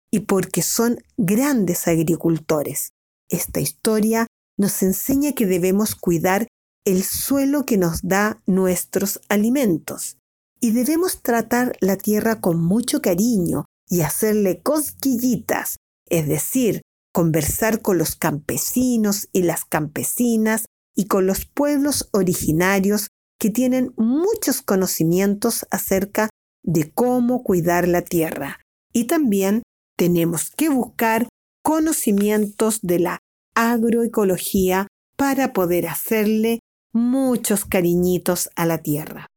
y 0.09 0.21
porque 0.21 0.61
son 0.61 1.03
grandes 1.17 1.89
agricultores. 1.89 2.91
Esta 3.29 3.59
historia 3.59 4.27
nos 4.57 4.83
enseña 4.83 5.33
que 5.33 5.45
debemos 5.45 5.95
cuidar 5.95 6.47
el 6.85 7.03
suelo 7.03 7.65
que 7.65 7.77
nos 7.77 8.01
da 8.01 8.41
nuestros 8.45 9.21
alimentos. 9.29 10.17
Y 10.59 10.71
debemos 10.71 11.21
tratar 11.21 11.75
la 11.79 11.97
tierra 11.97 12.39
con 12.39 12.61
mucho 12.63 13.01
cariño 13.01 13.65
y 13.87 14.01
hacerle 14.01 14.61
cosquillitas, 14.61 15.77
es 16.07 16.27
decir, 16.27 16.81
conversar 17.13 17.81
con 17.81 17.97
los 17.97 18.15
campesinos 18.15 19.27
y 19.33 19.41
las 19.43 19.65
campesinas 19.65 20.65
y 20.95 21.07
con 21.07 21.25
los 21.25 21.45
pueblos 21.45 22.09
originarios 22.13 23.07
que 23.39 23.49
tienen 23.49 23.93
muchos 23.97 24.61
conocimientos 24.61 25.65
acerca 25.71 26.29
de 26.63 26.91
cómo 26.91 27.43
cuidar 27.43 27.87
la 27.87 28.01
tierra 28.01 28.59
y 28.93 29.05
también 29.05 29.63
tenemos 29.97 30.51
que 30.51 30.69
buscar 30.69 31.27
conocimientos 31.63 32.79
de 32.81 32.99
la 32.99 33.19
agroecología 33.55 34.87
para 35.15 35.53
poder 35.53 35.87
hacerle 35.87 36.59
muchos 36.93 37.65
cariñitos 37.65 38.49
a 38.55 38.65
la 38.65 38.79
tierra. 38.79 39.27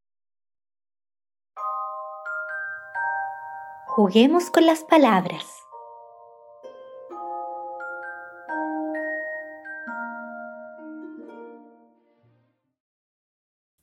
Juguemos 3.87 4.51
con 4.51 4.67
las 4.67 4.83
palabras. 4.83 5.45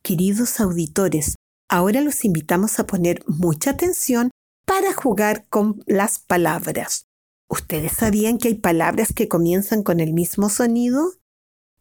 Queridos 0.04 0.60
auditores, 0.60 1.36
ahora 1.70 2.02
los 2.02 2.26
invitamos 2.26 2.78
a 2.80 2.86
poner 2.86 3.24
mucha 3.28 3.72
atención 3.72 4.32
para 4.66 4.94
jugar 4.94 5.46
con 5.48 5.82
las 5.86 6.20
palabras. 6.20 7.06
¿Ustedes 7.48 7.94
sabían 7.94 8.38
que 8.38 8.50
hay 8.50 8.56
palabras 8.56 9.14
que 9.14 9.30
comienzan 9.30 9.84
con 9.84 10.02
el 10.02 10.12
mismo 10.12 10.50
sonido? 10.50 11.21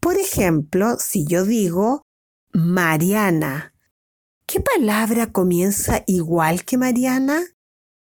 Por 0.01 0.17
ejemplo, 0.17 0.97
si 0.99 1.27
yo 1.27 1.45
digo 1.45 2.03
Mariana, 2.53 3.75
¿qué 4.47 4.61
palabra 4.61 5.33
comienza 5.33 6.03
igual 6.07 6.65
que 6.65 6.79
Mariana? 6.79 7.43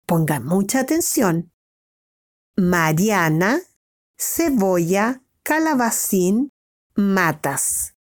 Pongan 0.06 0.44
mucha 0.44 0.80
atención. 0.80 1.52
Mariana, 2.56 3.60
cebolla, 4.18 5.22
calabacín, 5.42 6.50
matas. 6.94 7.94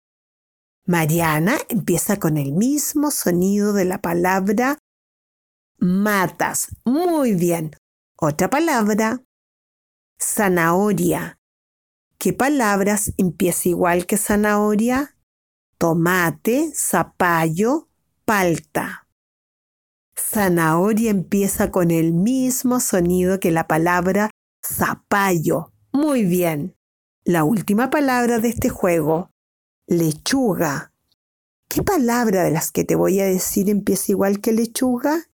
Mariana 0.85 1.57
empieza 1.69 2.17
con 2.17 2.37
el 2.37 2.53
mismo 2.53 3.11
sonido 3.11 3.73
de 3.73 3.85
la 3.85 4.01
palabra 4.01 4.79
matas. 5.79 6.69
Muy 6.85 7.33
bien. 7.33 7.75
Otra 8.17 8.49
palabra. 8.49 9.23
Zanahoria. 10.21 11.38
¿Qué 12.21 12.33
palabras 12.33 13.13
empieza 13.17 13.69
igual 13.69 14.05
que 14.05 14.17
zanahoria? 14.17 15.15
Tomate, 15.77 16.69
zapallo, 16.75 17.87
palta. 18.25 19.07
Zanahoria 20.17 21.11
empieza 21.11 21.71
con 21.71 21.91
el 21.91 22.11
mismo 22.11 22.81
sonido 22.81 23.39
que 23.39 23.51
la 23.51 23.67
palabra 23.67 24.31
zapallo. 24.61 25.71
Muy 25.93 26.25
bien. 26.25 26.75
La 27.23 27.45
última 27.45 27.89
palabra 27.89 28.39
de 28.39 28.49
este 28.49 28.67
juego. 28.67 29.29
Lechuga. 29.87 30.91
¿Qué 31.69 31.83
palabra 31.83 32.43
de 32.43 32.51
las 32.51 32.69
que 32.71 32.83
te 32.83 32.95
voy 32.95 33.21
a 33.21 33.25
decir 33.27 33.69
empieza 33.69 34.11
igual 34.11 34.41
que 34.41 34.51
lechuga? 34.51 35.29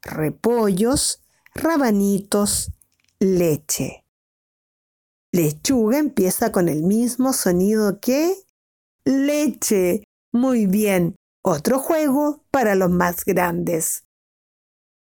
Repollos, 0.00 1.24
rabanitos, 1.56 2.70
leche. 3.18 3.99
Lechuga 5.32 5.98
empieza 5.98 6.50
con 6.50 6.68
el 6.68 6.82
mismo 6.82 7.32
sonido 7.32 8.00
que 8.00 8.34
leche. 9.04 10.04
Muy 10.32 10.66
bien. 10.66 11.14
Otro 11.42 11.78
juego 11.78 12.44
para 12.50 12.74
los 12.74 12.90
más 12.90 13.24
grandes. 13.24 14.04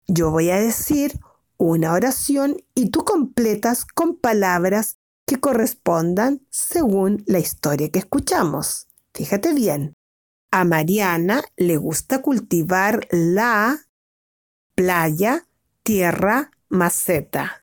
Yo 0.07 0.31
voy 0.31 0.49
a 0.49 0.59
decir 0.59 1.19
una 1.57 1.93
oración 1.93 2.57
y 2.73 2.89
tú 2.89 3.03
completas 3.03 3.85
con 3.85 4.17
palabras 4.17 4.97
que 5.25 5.39
correspondan 5.39 6.45
según 6.49 7.23
la 7.27 7.39
historia 7.39 7.89
que 7.89 7.99
escuchamos. 7.99 8.87
Fíjate 9.13 9.53
bien. 9.53 9.93
A 10.51 10.65
Mariana 10.65 11.43
le 11.55 11.77
gusta 11.77 12.21
cultivar 12.21 13.07
la 13.11 13.79
playa, 14.75 15.47
tierra, 15.83 16.51
maceta. 16.69 17.60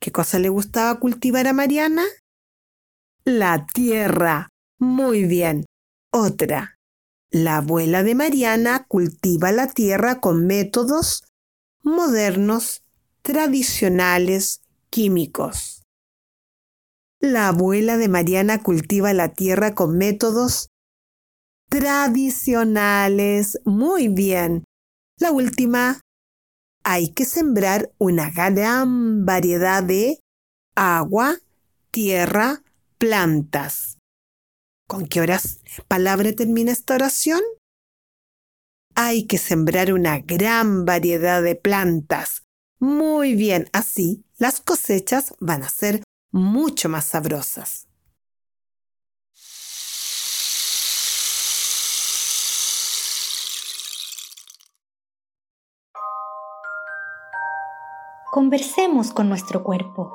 ¿Qué 0.00 0.12
cosa 0.12 0.38
le 0.38 0.48
gustaba 0.48 0.98
cultivar 1.00 1.46
a 1.46 1.52
Mariana? 1.52 2.04
La 3.24 3.66
tierra. 3.66 4.48
Muy 4.78 5.24
bien. 5.24 5.64
Otra. 6.12 6.76
La 7.30 7.58
abuela 7.58 8.02
de 8.02 8.14
Mariana 8.14 8.86
cultiva 8.88 9.52
la 9.52 9.66
tierra 9.68 10.20
con 10.20 10.46
métodos 10.46 11.24
modernos, 11.82 12.82
tradicionales, 13.22 14.62
químicos. 14.88 15.82
La 17.20 17.48
abuela 17.48 17.96
de 17.96 18.08
Mariana 18.08 18.62
cultiva 18.62 19.12
la 19.12 19.34
tierra 19.34 19.74
con 19.74 19.98
métodos 19.98 20.68
tradicionales. 21.68 23.58
Muy 23.64 24.08
bien. 24.08 24.64
La 25.18 25.32
última 25.32 26.00
hay 26.90 27.10
que 27.10 27.26
sembrar 27.26 27.92
una 27.98 28.30
gran 28.30 29.26
variedad 29.26 29.82
de 29.82 30.20
agua, 30.74 31.36
tierra, 31.90 32.62
plantas. 32.96 33.98
¿Con 34.88 35.06
qué 35.06 35.20
horas 35.20 35.60
palabra 35.86 36.32
termina 36.32 36.72
esta 36.72 36.94
oración? 36.94 37.42
Hay 38.94 39.26
que 39.26 39.36
sembrar 39.36 39.92
una 39.92 40.20
gran 40.20 40.86
variedad 40.86 41.42
de 41.42 41.56
plantas. 41.56 42.44
Muy 42.78 43.34
bien, 43.34 43.68
así 43.74 44.24
las 44.38 44.62
cosechas 44.62 45.34
van 45.40 45.64
a 45.64 45.68
ser 45.68 46.02
mucho 46.30 46.88
más 46.88 47.04
sabrosas. 47.04 47.87
Conversemos 58.30 59.10
con 59.12 59.30
nuestro 59.30 59.64
cuerpo. 59.64 60.12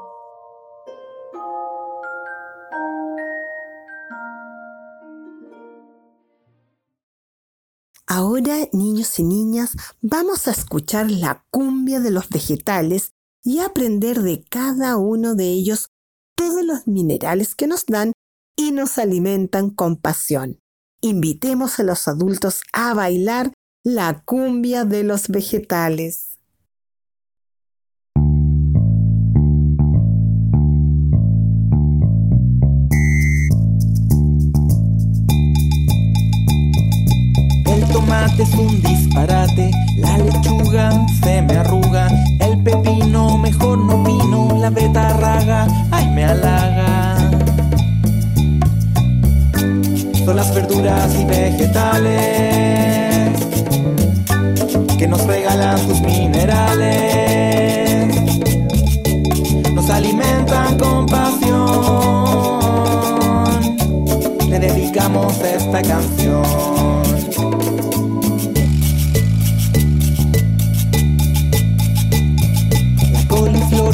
Ahora, 8.06 8.68
niños 8.72 9.18
y 9.18 9.24
niñas, 9.24 9.72
vamos 10.02 10.48
a 10.48 10.52
escuchar 10.52 11.10
la 11.10 11.44
cumbia 11.50 12.00
de 12.00 12.12
los 12.12 12.30
vegetales 12.30 13.14
y 13.44 13.60
aprender 13.60 14.22
de 14.22 14.44
cada 14.48 14.98
uno 14.98 15.34
de 15.34 15.46
ellos 15.46 15.90
todos 16.36 16.64
los 16.64 16.86
minerales 16.86 17.56
que 17.56 17.66
nos 17.66 17.88
dan 17.88 18.14
y 18.56 18.72
nos 18.74 19.00
alimentan 19.00 19.72
con 19.72 19.96
pasión. 19.96 20.60
Invitemos 21.02 21.80
a 21.80 21.84
los 21.84 22.08
adultos 22.08 22.62
a 22.74 22.94
bailar 22.94 23.54
la 23.84 24.22
cumbia 24.24 24.86
de 24.86 25.04
los 25.04 25.30
vegetales. 25.30 26.33
Es 38.26 38.54
un 38.56 38.82
disparate, 38.82 39.70
la 39.98 40.18
lechuga 40.18 40.92
se 41.22 41.42
me 41.42 41.58
arruga, 41.58 42.08
el 42.40 42.58
pepino 42.64 43.38
mejor 43.38 43.78
no 43.78 44.02
vino, 44.02 44.58
la 44.60 44.70
betarraga, 44.70 45.68
ay 45.92 46.08
me 46.10 46.24
halaga. 46.24 47.18
Son 50.26 50.38
las 50.38 50.56
verduras 50.56 51.14
y 51.20 51.26
vegetales 51.26 52.24
que 54.98 55.06
nos 55.06 55.26
regalan 55.26 55.78
sus 55.80 56.00
minerales, 56.00 56.96
nos 59.74 59.90
alimentan 59.90 60.78
con 60.78 61.06
pasión, 61.08 61.60
le 64.50 64.60
dedicamos 64.60 65.42
esta 65.42 65.82
canción. 65.82 66.93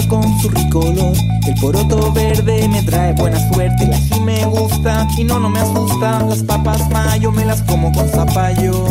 Con 0.08 0.24
su 0.40 0.50
rico 0.50 0.80
olor. 0.80 1.14
El 1.48 1.56
poroto 1.60 2.12
verde 2.12 2.68
me 2.68 2.82
trae 2.84 3.14
buena 3.14 3.40
suerte. 3.52 3.88
La 3.88 4.20
me 4.20 4.46
gusta 4.46 5.08
y 5.18 5.24
no, 5.24 5.40
no 5.40 5.50
me 5.50 5.60
asusta. 5.60 6.24
Las 6.24 6.44
papas 6.44 6.90
mayo 6.90 7.32
me 7.32 7.46
las 7.46 7.62
como 7.64 7.92
con 7.92 8.08
zapallo. 8.10 8.86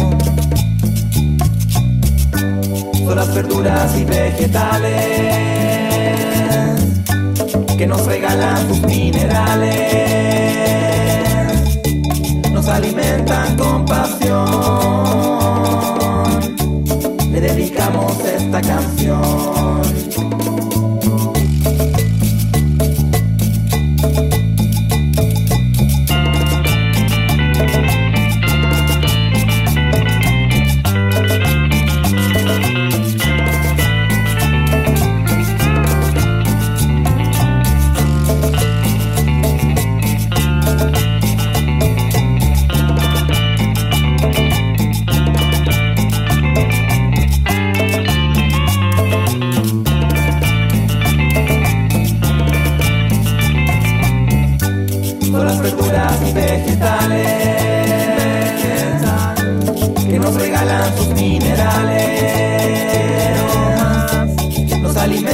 Son 3.04 3.16
las 3.16 3.34
verduras 3.34 3.96
y 3.96 4.04
vegetales 4.04 5.28
que 7.78 7.86
nos 7.86 8.04
regalan 8.06 8.68
sus 8.68 8.80
minerales. 8.82 9.78
Nos 12.52 12.66
alimentan 12.68 13.56
con 13.56 13.84
pasión. 13.86 14.07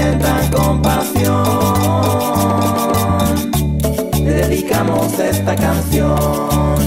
sientan 0.05 0.51
compasión. 0.51 1.45
Le 4.23 4.31
dedicamos 4.31 5.19
esta 5.19 5.55
canción. 5.57 6.79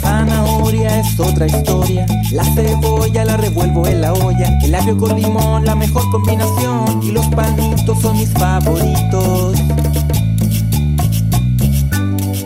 Zanahoria 0.00 1.00
es 1.00 1.20
otra 1.20 1.46
historia. 1.46 2.06
La 2.32 2.44
cebolla 2.54 3.24
la 3.24 3.36
revuelvo 3.36 3.86
en 3.86 4.00
la 4.00 4.12
olla. 4.12 4.58
El 4.62 4.74
agrio 4.74 4.96
con 4.96 5.20
limón, 5.20 5.64
la 5.64 5.74
mejor 5.74 6.10
combinación. 6.10 7.02
Y 7.02 7.12
los 7.12 7.26
panitos 7.26 8.00
son 8.00 8.16
mis 8.16 8.30
favoritos. 8.30 9.58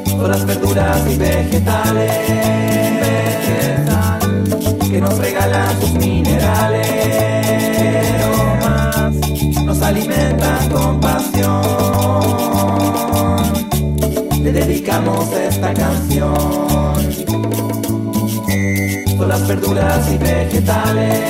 Todas 0.04 0.30
las 0.30 0.46
verduras 0.46 1.00
y 1.10 1.16
vegetales 1.16 2.58
que 4.98 5.02
nos 5.02 5.18
regalan 5.18 5.80
sus 5.80 5.92
minerales. 5.92 6.88
Más 8.60 9.14
nos 9.64 9.80
alimentan 9.80 10.68
con 10.70 10.98
pasión. 10.98 11.62
Le 14.42 14.52
dedicamos 14.52 15.32
esta 15.34 15.72
canción. 15.72 16.34
Son 19.16 19.28
las 19.28 19.46
verduras 19.46 20.10
y 20.12 20.18
vegetales 20.18 21.20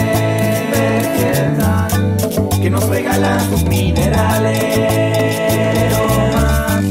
que 2.63 2.71
nos 2.71 2.89
regalan 2.89 3.51
sus 3.51 3.65
minerales. 3.65 4.65
Más 6.35 6.83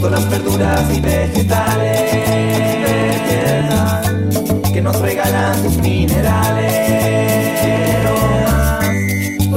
son 0.00 0.12
las 0.12 0.30
verduras 0.30 0.84
y 0.94 1.00
vegetales 1.00 2.09
que 4.80 4.84
nos 4.84 4.98
regalan 4.98 5.62
sus 5.62 5.76
minerales. 5.76 6.72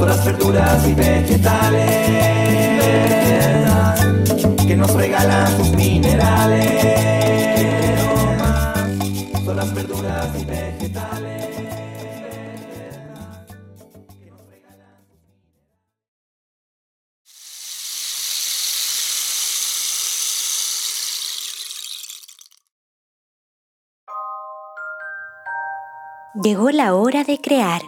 Las 0.06 0.22
verduras 0.22 0.86
y 0.86 0.92
vegetales 0.92 1.90
que 4.66 4.76
nos 4.76 4.92
regalan 4.92 5.56
sus 5.56 5.70
minerales. 5.70 5.93
Llegó 26.44 26.68
la 26.68 26.94
hora 26.94 27.24
de 27.24 27.40
crear. 27.40 27.80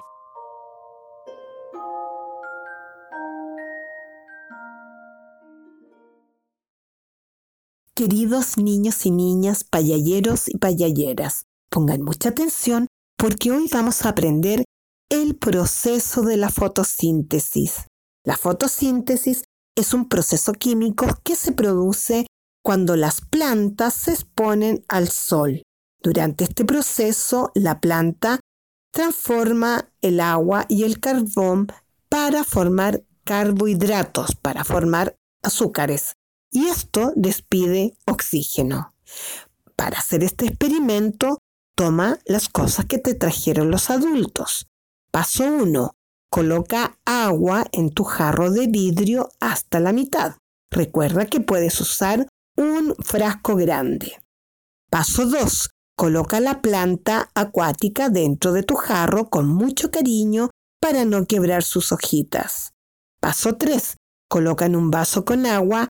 Queridos 7.95 8.57
niños 8.57 9.05
y 9.05 9.11
niñas, 9.11 9.63
payalleros 9.63 10.49
y 10.49 10.57
payalleras, 10.57 11.45
pongan 11.69 12.01
mucha 12.01 12.31
atención 12.31 12.87
porque 13.19 13.53
hoy 13.53 13.69
vamos 13.71 14.07
a 14.07 14.09
aprender 14.09 14.65
el 15.11 15.37
proceso 15.37 16.23
de 16.23 16.39
la 16.39 16.49
fotosíntesis. 16.49 17.89
La 18.25 18.39
fotosíntesis 18.39 19.45
es 19.77 19.93
un 19.93 20.09
proceso 20.09 20.55
químico 20.55 21.07
que 21.25 21.37
se 21.37 21.53
produce 21.53 22.27
cuando 22.65 22.97
las 22.97 23.21
plantas 23.21 23.93
se 23.93 24.13
exponen 24.13 24.83
al 24.89 25.09
sol. 25.09 25.61
Durante 26.03 26.45
este 26.45 26.65
proceso, 26.65 27.51
la 27.55 27.81
planta 27.81 28.41
transforma 28.97 29.91
el 30.01 30.21
agua 30.21 30.65
y 30.71 30.85
el 30.85 31.01
carbón 31.01 31.67
para 32.09 32.45
formar 32.45 33.05
carbohidratos, 33.25 34.37
para 34.37 34.65
formar 34.65 35.17
azúcares. 35.43 36.15
Y 36.51 36.65
esto 36.69 37.13
despide 37.15 37.95
oxígeno. 38.07 38.95
Para 39.77 39.99
hacer 39.99 40.25
este 40.25 40.47
experimento, 40.47 41.37
toma 41.77 42.19
las 42.25 42.49
cosas 42.49 42.87
que 42.87 42.97
te 42.97 43.13
trajeron 43.13 43.71
los 43.71 43.91
adultos. 43.91 44.67
Paso 45.11 45.45
1. 45.45 45.93
Coloca 46.31 46.97
agua 47.05 47.67
en 47.73 47.91
tu 47.91 48.05
jarro 48.05 48.51
de 48.51 48.67
vidrio 48.67 49.29
hasta 49.41 49.79
la 49.79 49.93
mitad. 49.93 50.37
Recuerda 50.71 51.27
que 51.27 51.41
puedes 51.41 51.79
usar 51.83 52.29
un 52.57 52.95
frasco 53.05 53.57
grande. 53.57 54.19
Paso 54.89 55.27
2. 55.27 55.76
Coloca 55.97 56.41
la 56.41 56.61
planta 56.61 57.31
acuática 57.35 58.11
dentro 58.11 58.53
de 58.53 58.63
tu 58.63 58.77
jarro 58.77 59.31
con 59.31 59.49
mucho 59.49 59.91
cariño 59.91 60.51
para 60.79 61.07
no 61.07 61.27
quebrar 61.27 61.63
sus 61.63 61.91
hojitas. 61.91 62.73
Paso 63.19 63.57
3. 63.57 63.97
Coloca 64.29 64.67
en 64.67 64.77
un 64.77 64.91
vaso 64.91 65.25
con 65.25 65.47
agua 65.47 65.89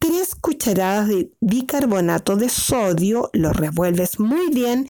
3 0.00 0.34
cucharadas 0.36 1.08
de 1.08 1.32
bicarbonato 1.40 2.36
de 2.36 2.48
sodio, 2.48 3.28
lo 3.32 3.52
revuelves 3.52 4.18
muy 4.18 4.48
bien 4.50 4.88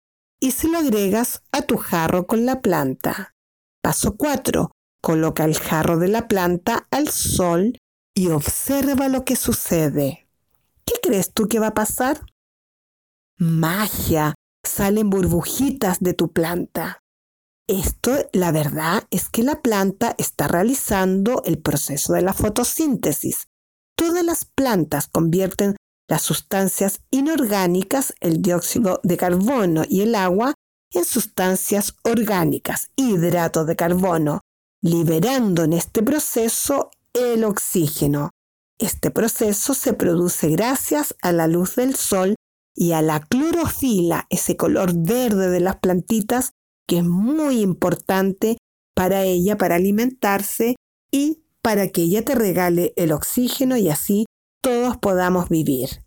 y 0.41 0.53
se 0.53 0.69
lo 0.69 0.79
agregas 0.79 1.43
a 1.51 1.63
tu 1.63 1.77
jarro 1.77 2.27
con 2.27 2.47
la 2.47 2.61
planta. 2.61 3.33
Paso 3.83 4.17
4. 4.17 4.71
Coloca 5.01 5.45
el 5.45 5.59
jarro 5.59 5.99
de 5.99 6.09
la 6.09 6.29
planta 6.29 6.87
al 6.91 7.09
sol 7.09 7.79
y 8.15 8.29
observa 8.29 9.09
lo 9.09 9.25
que 9.25 9.35
sucede. 9.35 10.29
¿Qué 10.85 10.95
crees 11.03 11.33
tú 11.33 11.49
que 11.49 11.59
va 11.59 11.69
a 11.69 11.75
pasar? 11.75 12.21
Magia. 13.39 14.35
Salen 14.65 15.11
burbujitas 15.11 16.01
de 16.01 16.15
tu 16.15 16.33
planta. 16.33 17.03
Esto, 17.67 18.29
la 18.33 18.53
verdad, 18.53 19.05
es 19.11 19.29
que 19.29 19.43
la 19.43 19.63
planta 19.63 20.15
está 20.19 20.49
realizando 20.49 21.43
el 21.45 21.59
proceso 21.59 22.13
de 22.13 22.23
la 22.23 22.33
fotosíntesis. 22.33 23.47
Todas 23.97 24.25
las 24.25 24.45
plantas 24.45 25.07
convierten 25.07 25.77
las 26.09 26.23
sustancias 26.23 27.01
inorgánicas, 27.11 28.15
el 28.21 28.43
dióxido 28.43 29.01
de 29.03 29.17
carbono 29.17 29.85
y 29.89 30.03
el 30.03 30.15
agua, 30.15 30.55
en 30.93 31.05
sustancias 31.05 31.95
orgánicas, 32.05 32.91
hidrato 32.97 33.65
de 33.65 33.77
carbono, 33.77 34.41
liberando 34.83 35.65
en 35.65 35.73
este 35.73 36.03
proceso 36.03 36.91
el 37.15 37.45
oxígeno. 37.45 38.31
Este 38.79 39.11
proceso 39.11 39.75
se 39.75 39.95
produce 39.95 40.49
gracias 40.49 41.15
a 41.23 41.33
la 41.33 41.47
luz 41.47 41.77
del 41.77 41.95
sol 41.95 42.35
y 42.75 42.93
a 42.93 43.03
la 43.03 43.21
clorofila, 43.21 44.27
ese 44.31 44.57
color 44.57 44.93
verde 44.97 45.51
de 45.51 45.61
las 45.61 45.77
plantitas 45.77 46.53
que 46.89 46.99
es 46.99 47.05
muy 47.05 47.61
importante 47.61 48.57
para 48.95 49.25
ella, 49.25 49.57
para 49.57 49.77
alimentarse 49.77 50.77
y 51.11 51.43
para 51.63 51.89
que 51.89 52.03
ella 52.03 52.25
te 52.25 52.35
regale 52.35 52.93
el 52.97 53.13
oxígeno 53.13 53.77
y 53.77 53.89
así 53.89 54.27
todos 54.63 54.97
podamos 54.97 55.49
vivir. 55.49 56.05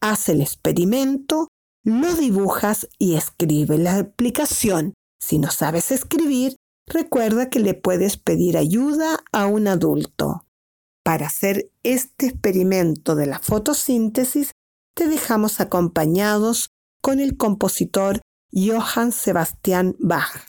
Haz 0.00 0.28
el 0.28 0.40
experimento, 0.40 1.48
lo 1.84 2.14
dibujas 2.14 2.88
y 2.98 3.14
escribe 3.14 3.78
la 3.78 3.98
aplicación. 3.98 4.94
Si 5.20 5.38
no 5.38 5.50
sabes 5.50 5.90
escribir, 5.92 6.56
recuerda 6.86 7.48
que 7.48 7.60
le 7.60 7.74
puedes 7.74 8.16
pedir 8.16 8.56
ayuda 8.56 9.18
a 9.32 9.46
un 9.46 9.68
adulto. 9.68 10.46
Para 11.04 11.26
hacer 11.26 11.70
este 11.82 12.26
experimento 12.26 13.14
de 13.14 13.26
la 13.26 13.38
fotosíntesis, 13.38 14.52
te 14.94 15.06
dejamos 15.06 15.60
acompañados 15.60 16.70
con 17.00 17.20
el 17.20 17.36
compositor 17.36 18.20
Johann 18.52 19.12
Sebastian 19.12 19.96
Bach. 19.98 20.46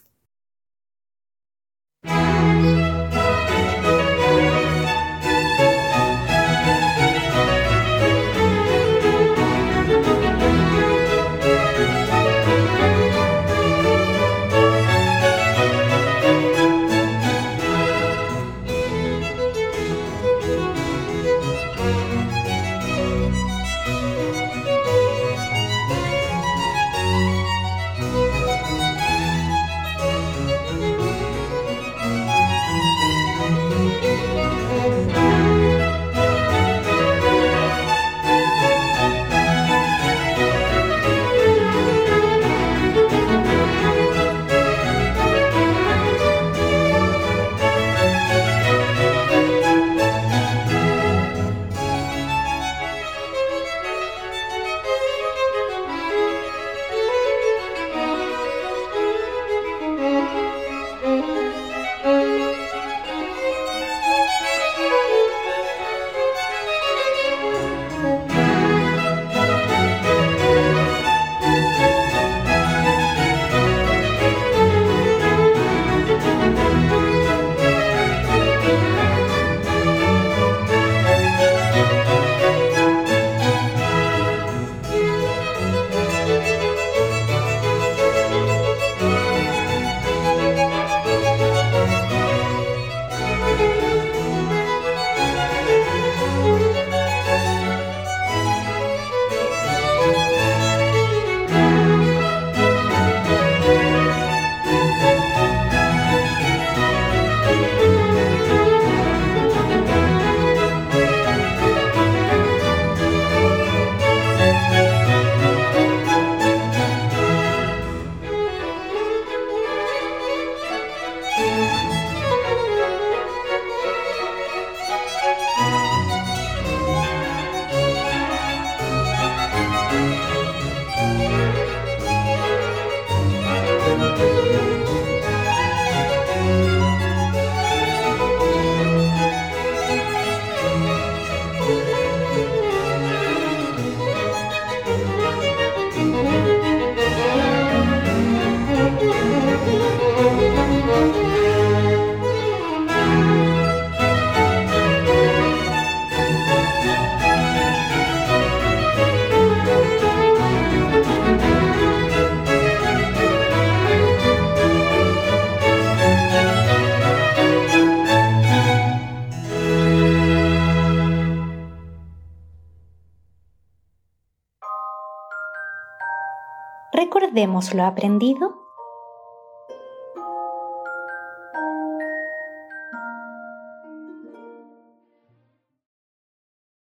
Perdemos 177.54 177.74
lo 177.76 177.86
aprendido? 177.86 178.60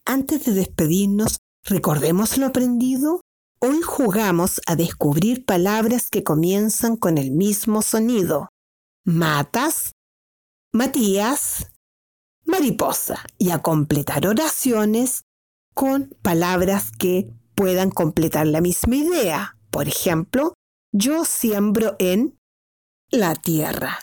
Antes 0.06 0.46
de 0.46 0.54
despedirnos, 0.54 1.36
recordemos 1.64 2.38
lo 2.38 2.46
aprendido. 2.46 3.20
Hoy 3.58 3.82
jugamos 3.82 4.60
a 4.66 4.76
descubrir 4.76 5.44
palabras 5.44 6.08
que 6.08 6.24
comienzan 6.24 6.96
con 6.96 7.18
el 7.18 7.32
mismo 7.32 7.82
sonido. 7.82 8.48
Matas, 9.04 9.92
Matías, 10.72 11.66
mariposa 12.46 13.24
y 13.38 13.50
a 13.50 13.60
completar 13.60 14.26
oraciones 14.26 15.24
con 15.74 16.16
palabras 16.22 16.92
que 16.98 17.30
puedan 17.54 17.90
completar 17.90 18.46
la 18.46 18.60
misma 18.60 18.96
idea. 18.96 19.55
Por 19.76 19.88
ejemplo, 19.88 20.54
yo 20.90 21.26
siembro 21.26 21.96
en 21.98 22.40
la 23.10 23.34
tierra. 23.34 23.98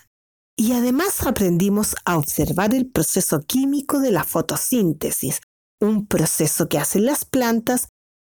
Y 0.55 0.73
además 0.73 1.25
aprendimos 1.25 1.95
a 2.05 2.19
observar 2.19 2.75
el 2.75 2.91
proceso 2.91 3.39
químico 3.41 3.99
de 3.99 4.11
la 4.11 4.23
fotosíntesis, 4.23 5.41
un 5.81 6.05
proceso 6.05 6.69
que 6.69 6.77
hacen 6.77 7.07
las 7.07 7.25
plantas 7.25 7.87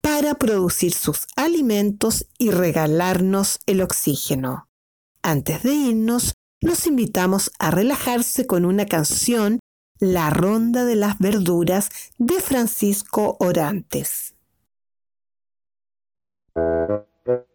para 0.03 0.35
producir 0.35 0.93
sus 0.93 1.29
alimentos 1.37 2.27
y 2.39 2.51
regalarnos 2.51 3.61
el 3.67 3.83
oxígeno. 3.83 4.67
Antes 5.23 5.63
de 5.63 5.75
irnos, 5.75 6.33
los 6.61 6.89
invitamos 6.89 7.53
a 7.61 7.71
relajarse 7.71 8.49
con 8.49 8.65
una 8.65 8.87
canción, 8.87 9.61
La 10.01 10.31
Ronda 10.31 10.85
de 10.85 10.97
las 10.97 11.21
Verduras, 11.21 11.89
de 12.19 12.41
Francisco 12.41 13.37
Orantes. 13.39 14.35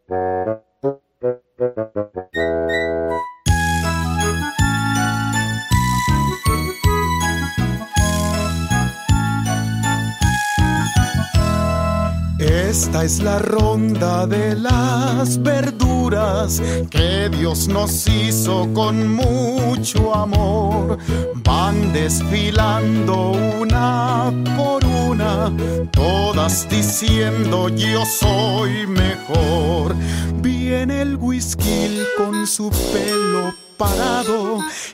Thank 0.09 0.59
you. 2.35 3.32
Esta 12.43 13.05
es 13.05 13.19
la 13.19 13.39
ronda 13.39 14.27
de 14.27 14.55
las 14.55 15.41
verduras 15.41 16.61
que 16.89 17.29
Dios 17.29 17.69
nos 17.69 18.05
hizo 18.07 18.67
con 18.73 19.15
mucho 19.15 20.13
amor. 20.13 20.97
Van 21.35 21.93
desfilando 21.93 23.31
una 23.61 24.29
por 24.57 24.83
una, 24.85 25.53
todas 25.91 26.67
diciendo 26.67 27.69
yo 27.69 28.05
soy 28.05 28.87
mejor. 28.87 29.95
Viene 30.41 31.01
el 31.01 31.15
whisky 31.15 31.99
con 32.17 32.45
su 32.45 32.69
pelo 32.91 33.62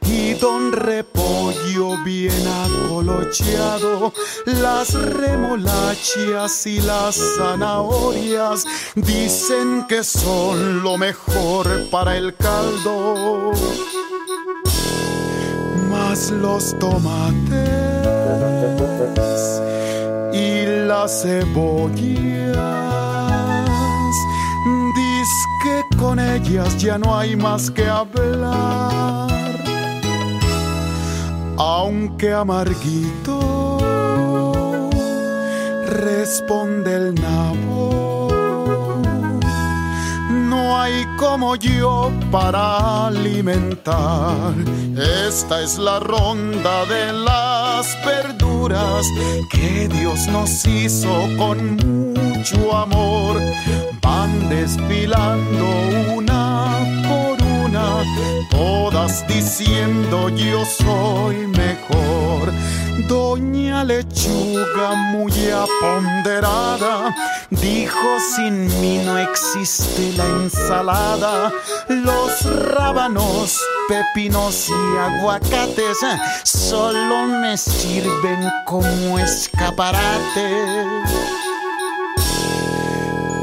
y 0.07 0.33
don 0.33 0.71
repollo 0.71 2.03
bien 2.03 2.47
acolocheado, 2.47 4.13
las 4.45 4.93
remolachas 4.93 6.65
y 6.65 6.81
las 6.81 7.15
zanahorias 7.37 8.65
dicen 8.95 9.85
que 9.87 10.03
son 10.03 10.81
lo 10.81 10.97
mejor 10.97 11.89
para 11.89 12.17
el 12.17 12.35
caldo. 12.35 13.51
Más 15.89 16.31
los 16.31 16.77
tomates 16.79 17.69
y 20.33 20.65
las 20.87 21.21
cebollas 21.21 23.08
con 25.97 26.19
ellas 26.19 26.77
ya 26.77 26.97
no 26.97 27.17
hay 27.17 27.35
más 27.35 27.69
que 27.71 27.85
hablar. 27.87 29.29
Aunque 31.57 32.33
amarguito 32.33 33.77
responde 35.87 36.95
el 36.95 37.15
nabo, 37.15 38.27
no 40.29 40.79
hay 40.79 41.05
como 41.17 41.55
yo 41.55 42.11
para 42.31 43.07
alimentar. 43.07 44.53
Esta 45.27 45.61
es 45.61 45.77
la 45.77 45.99
ronda 45.99 46.85
de 46.85 47.13
las 47.13 47.97
verduras 48.05 49.05
que 49.51 49.87
Dios 49.87 50.27
nos 50.27 50.65
hizo 50.65 51.27
con 51.37 52.08
mucho 52.39 52.73
amor 52.73 53.37
van 54.01 54.47
desfilando 54.47 55.65
una 56.15 56.77
por 57.09 57.37
una, 57.65 58.03
todas 58.49 59.27
diciendo 59.27 60.29
yo 60.29 60.63
soy 60.63 61.47
mejor. 61.47 62.53
Doña 63.09 63.83
Lechuga 63.83 64.95
muy 65.11 65.33
aponderada 65.49 67.13
dijo 67.49 68.19
sin 68.35 68.67
mí 68.79 69.01
no 69.03 69.17
existe 69.17 70.13
la 70.15 70.25
ensalada. 70.25 71.51
Los 71.89 72.45
rábanos, 72.73 73.59
pepinos 73.89 74.69
y 74.69 74.97
aguacates 74.97 75.97
solo 76.43 77.27
me 77.41 77.57
sirven 77.57 78.49
como 78.65 79.19
escaparate 79.19 80.49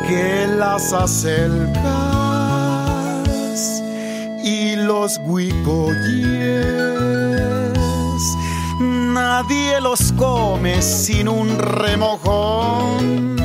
que 0.07 0.47
las 0.47 0.93
acelgas 0.93 1.73
y 4.45 4.77
los 4.77 5.19
huicoyes 5.25 6.77
nadie 9.17 9.81
los 9.81 10.13
come 10.13 10.81
sin 10.83 11.29
un 11.29 11.59
remojón. 11.59 13.37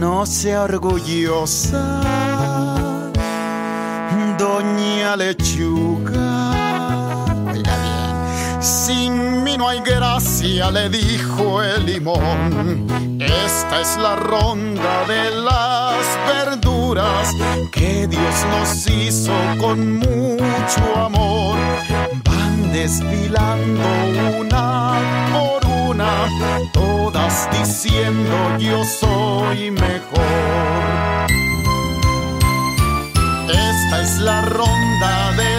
No 0.00 0.26
sea 0.26 0.62
orgullosa, 0.62 2.00
doña 4.38 5.16
lechuga. 5.16 6.52
Sin 8.60 9.42
mí 9.44 9.56
no 9.56 9.68
hay 9.68 9.80
gracia, 9.80 10.70
le 10.70 10.88
dijo 10.88 11.62
el 11.62 11.86
limón. 11.86 12.86
Esta 13.30 13.80
es 13.80 13.96
la 13.96 14.16
ronda 14.16 15.04
de 15.06 15.30
las 15.30 16.04
verduras 16.26 17.34
que 17.70 18.06
Dios 18.08 18.34
nos 18.50 18.86
hizo 18.88 19.32
con 19.60 19.98
mucho 19.98 20.96
amor. 20.96 21.58
Van 22.24 22.72
desfilando 22.72 23.82
una 24.40 24.98
por 25.32 25.64
una, 25.90 26.28
todas 26.72 27.48
diciendo 27.52 28.58
yo 28.58 28.82
soy 28.84 29.70
mejor. 29.70 30.20
Esta 33.48 34.02
es 34.02 34.18
la 34.18 34.42
ronda 34.42 35.32
de 35.36 35.49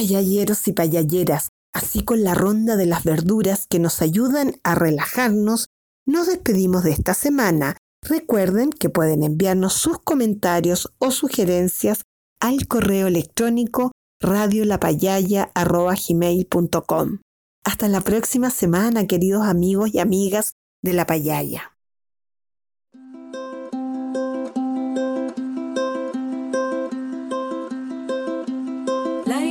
Payalleros 0.00 0.66
y 0.66 0.72
payalleras, 0.72 1.50
así 1.74 2.04
con 2.04 2.24
la 2.24 2.32
ronda 2.32 2.76
de 2.76 2.86
las 2.86 3.04
verduras 3.04 3.66
que 3.68 3.78
nos 3.78 4.00
ayudan 4.00 4.54
a 4.64 4.74
relajarnos, 4.74 5.66
nos 6.06 6.26
despedimos 6.26 6.84
de 6.84 6.92
esta 6.92 7.12
semana. 7.12 7.76
Recuerden 8.02 8.70
que 8.70 8.88
pueden 8.88 9.22
enviarnos 9.22 9.74
sus 9.74 9.98
comentarios 9.98 10.90
o 11.00 11.10
sugerencias 11.10 12.00
al 12.40 12.66
correo 12.66 13.08
electrónico 13.08 13.92
radiolapayaya.com. 14.22 17.18
Hasta 17.66 17.88
la 17.88 18.00
próxima 18.00 18.48
semana, 18.48 19.06
queridos 19.06 19.42
amigos 19.42 19.90
y 19.92 19.98
amigas 19.98 20.54
de 20.82 20.94
la 20.94 21.04
payaya. 21.04 21.76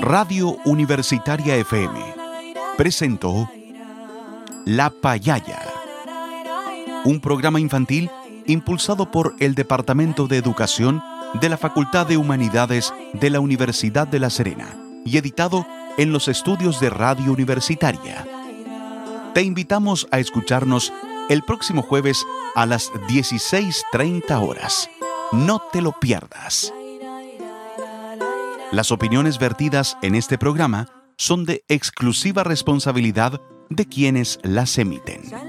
Radio 0.01 0.57
Universitaria 0.65 1.55
FM 1.57 1.99
presentó 2.77 3.49
La 4.65 4.89
Payaya, 4.89 5.61
un 7.03 7.19
programa 7.19 7.59
infantil 7.59 8.09
impulsado 8.45 9.11
por 9.11 9.35
el 9.39 9.55
Departamento 9.55 10.27
de 10.27 10.37
Educación 10.37 11.03
de 11.41 11.49
la 11.49 11.57
Facultad 11.57 12.07
de 12.07 12.17
Humanidades 12.17 12.93
de 13.13 13.29
la 13.29 13.41
Universidad 13.41 14.07
de 14.07 14.19
La 14.19 14.29
Serena 14.29 14.73
y 15.05 15.17
editado 15.17 15.67
en 15.97 16.13
los 16.13 16.29
estudios 16.29 16.79
de 16.79 16.89
Radio 16.89 17.33
Universitaria. 17.33 18.25
Te 19.33 19.43
invitamos 19.43 20.07
a 20.11 20.19
escucharnos 20.19 20.93
el 21.29 21.43
próximo 21.43 21.81
jueves 21.81 22.25
a 22.55 22.65
las 22.65 22.89
16.30 23.09 24.47
horas. 24.47 24.89
No 25.33 25.61
te 25.71 25.81
lo 25.81 25.91
pierdas. 25.91 26.73
Las 28.71 28.91
opiniones 28.91 29.39
vertidas 29.39 29.97
en 30.03 30.13
este 30.13 30.37
programa 30.37 30.85
son 31.17 31.43
de 31.43 31.63
exclusiva 31.69 32.43
responsabilidad 32.43 33.41
de 33.71 33.87
quienes 33.87 34.39
las 34.43 34.77
emiten. 34.77 35.48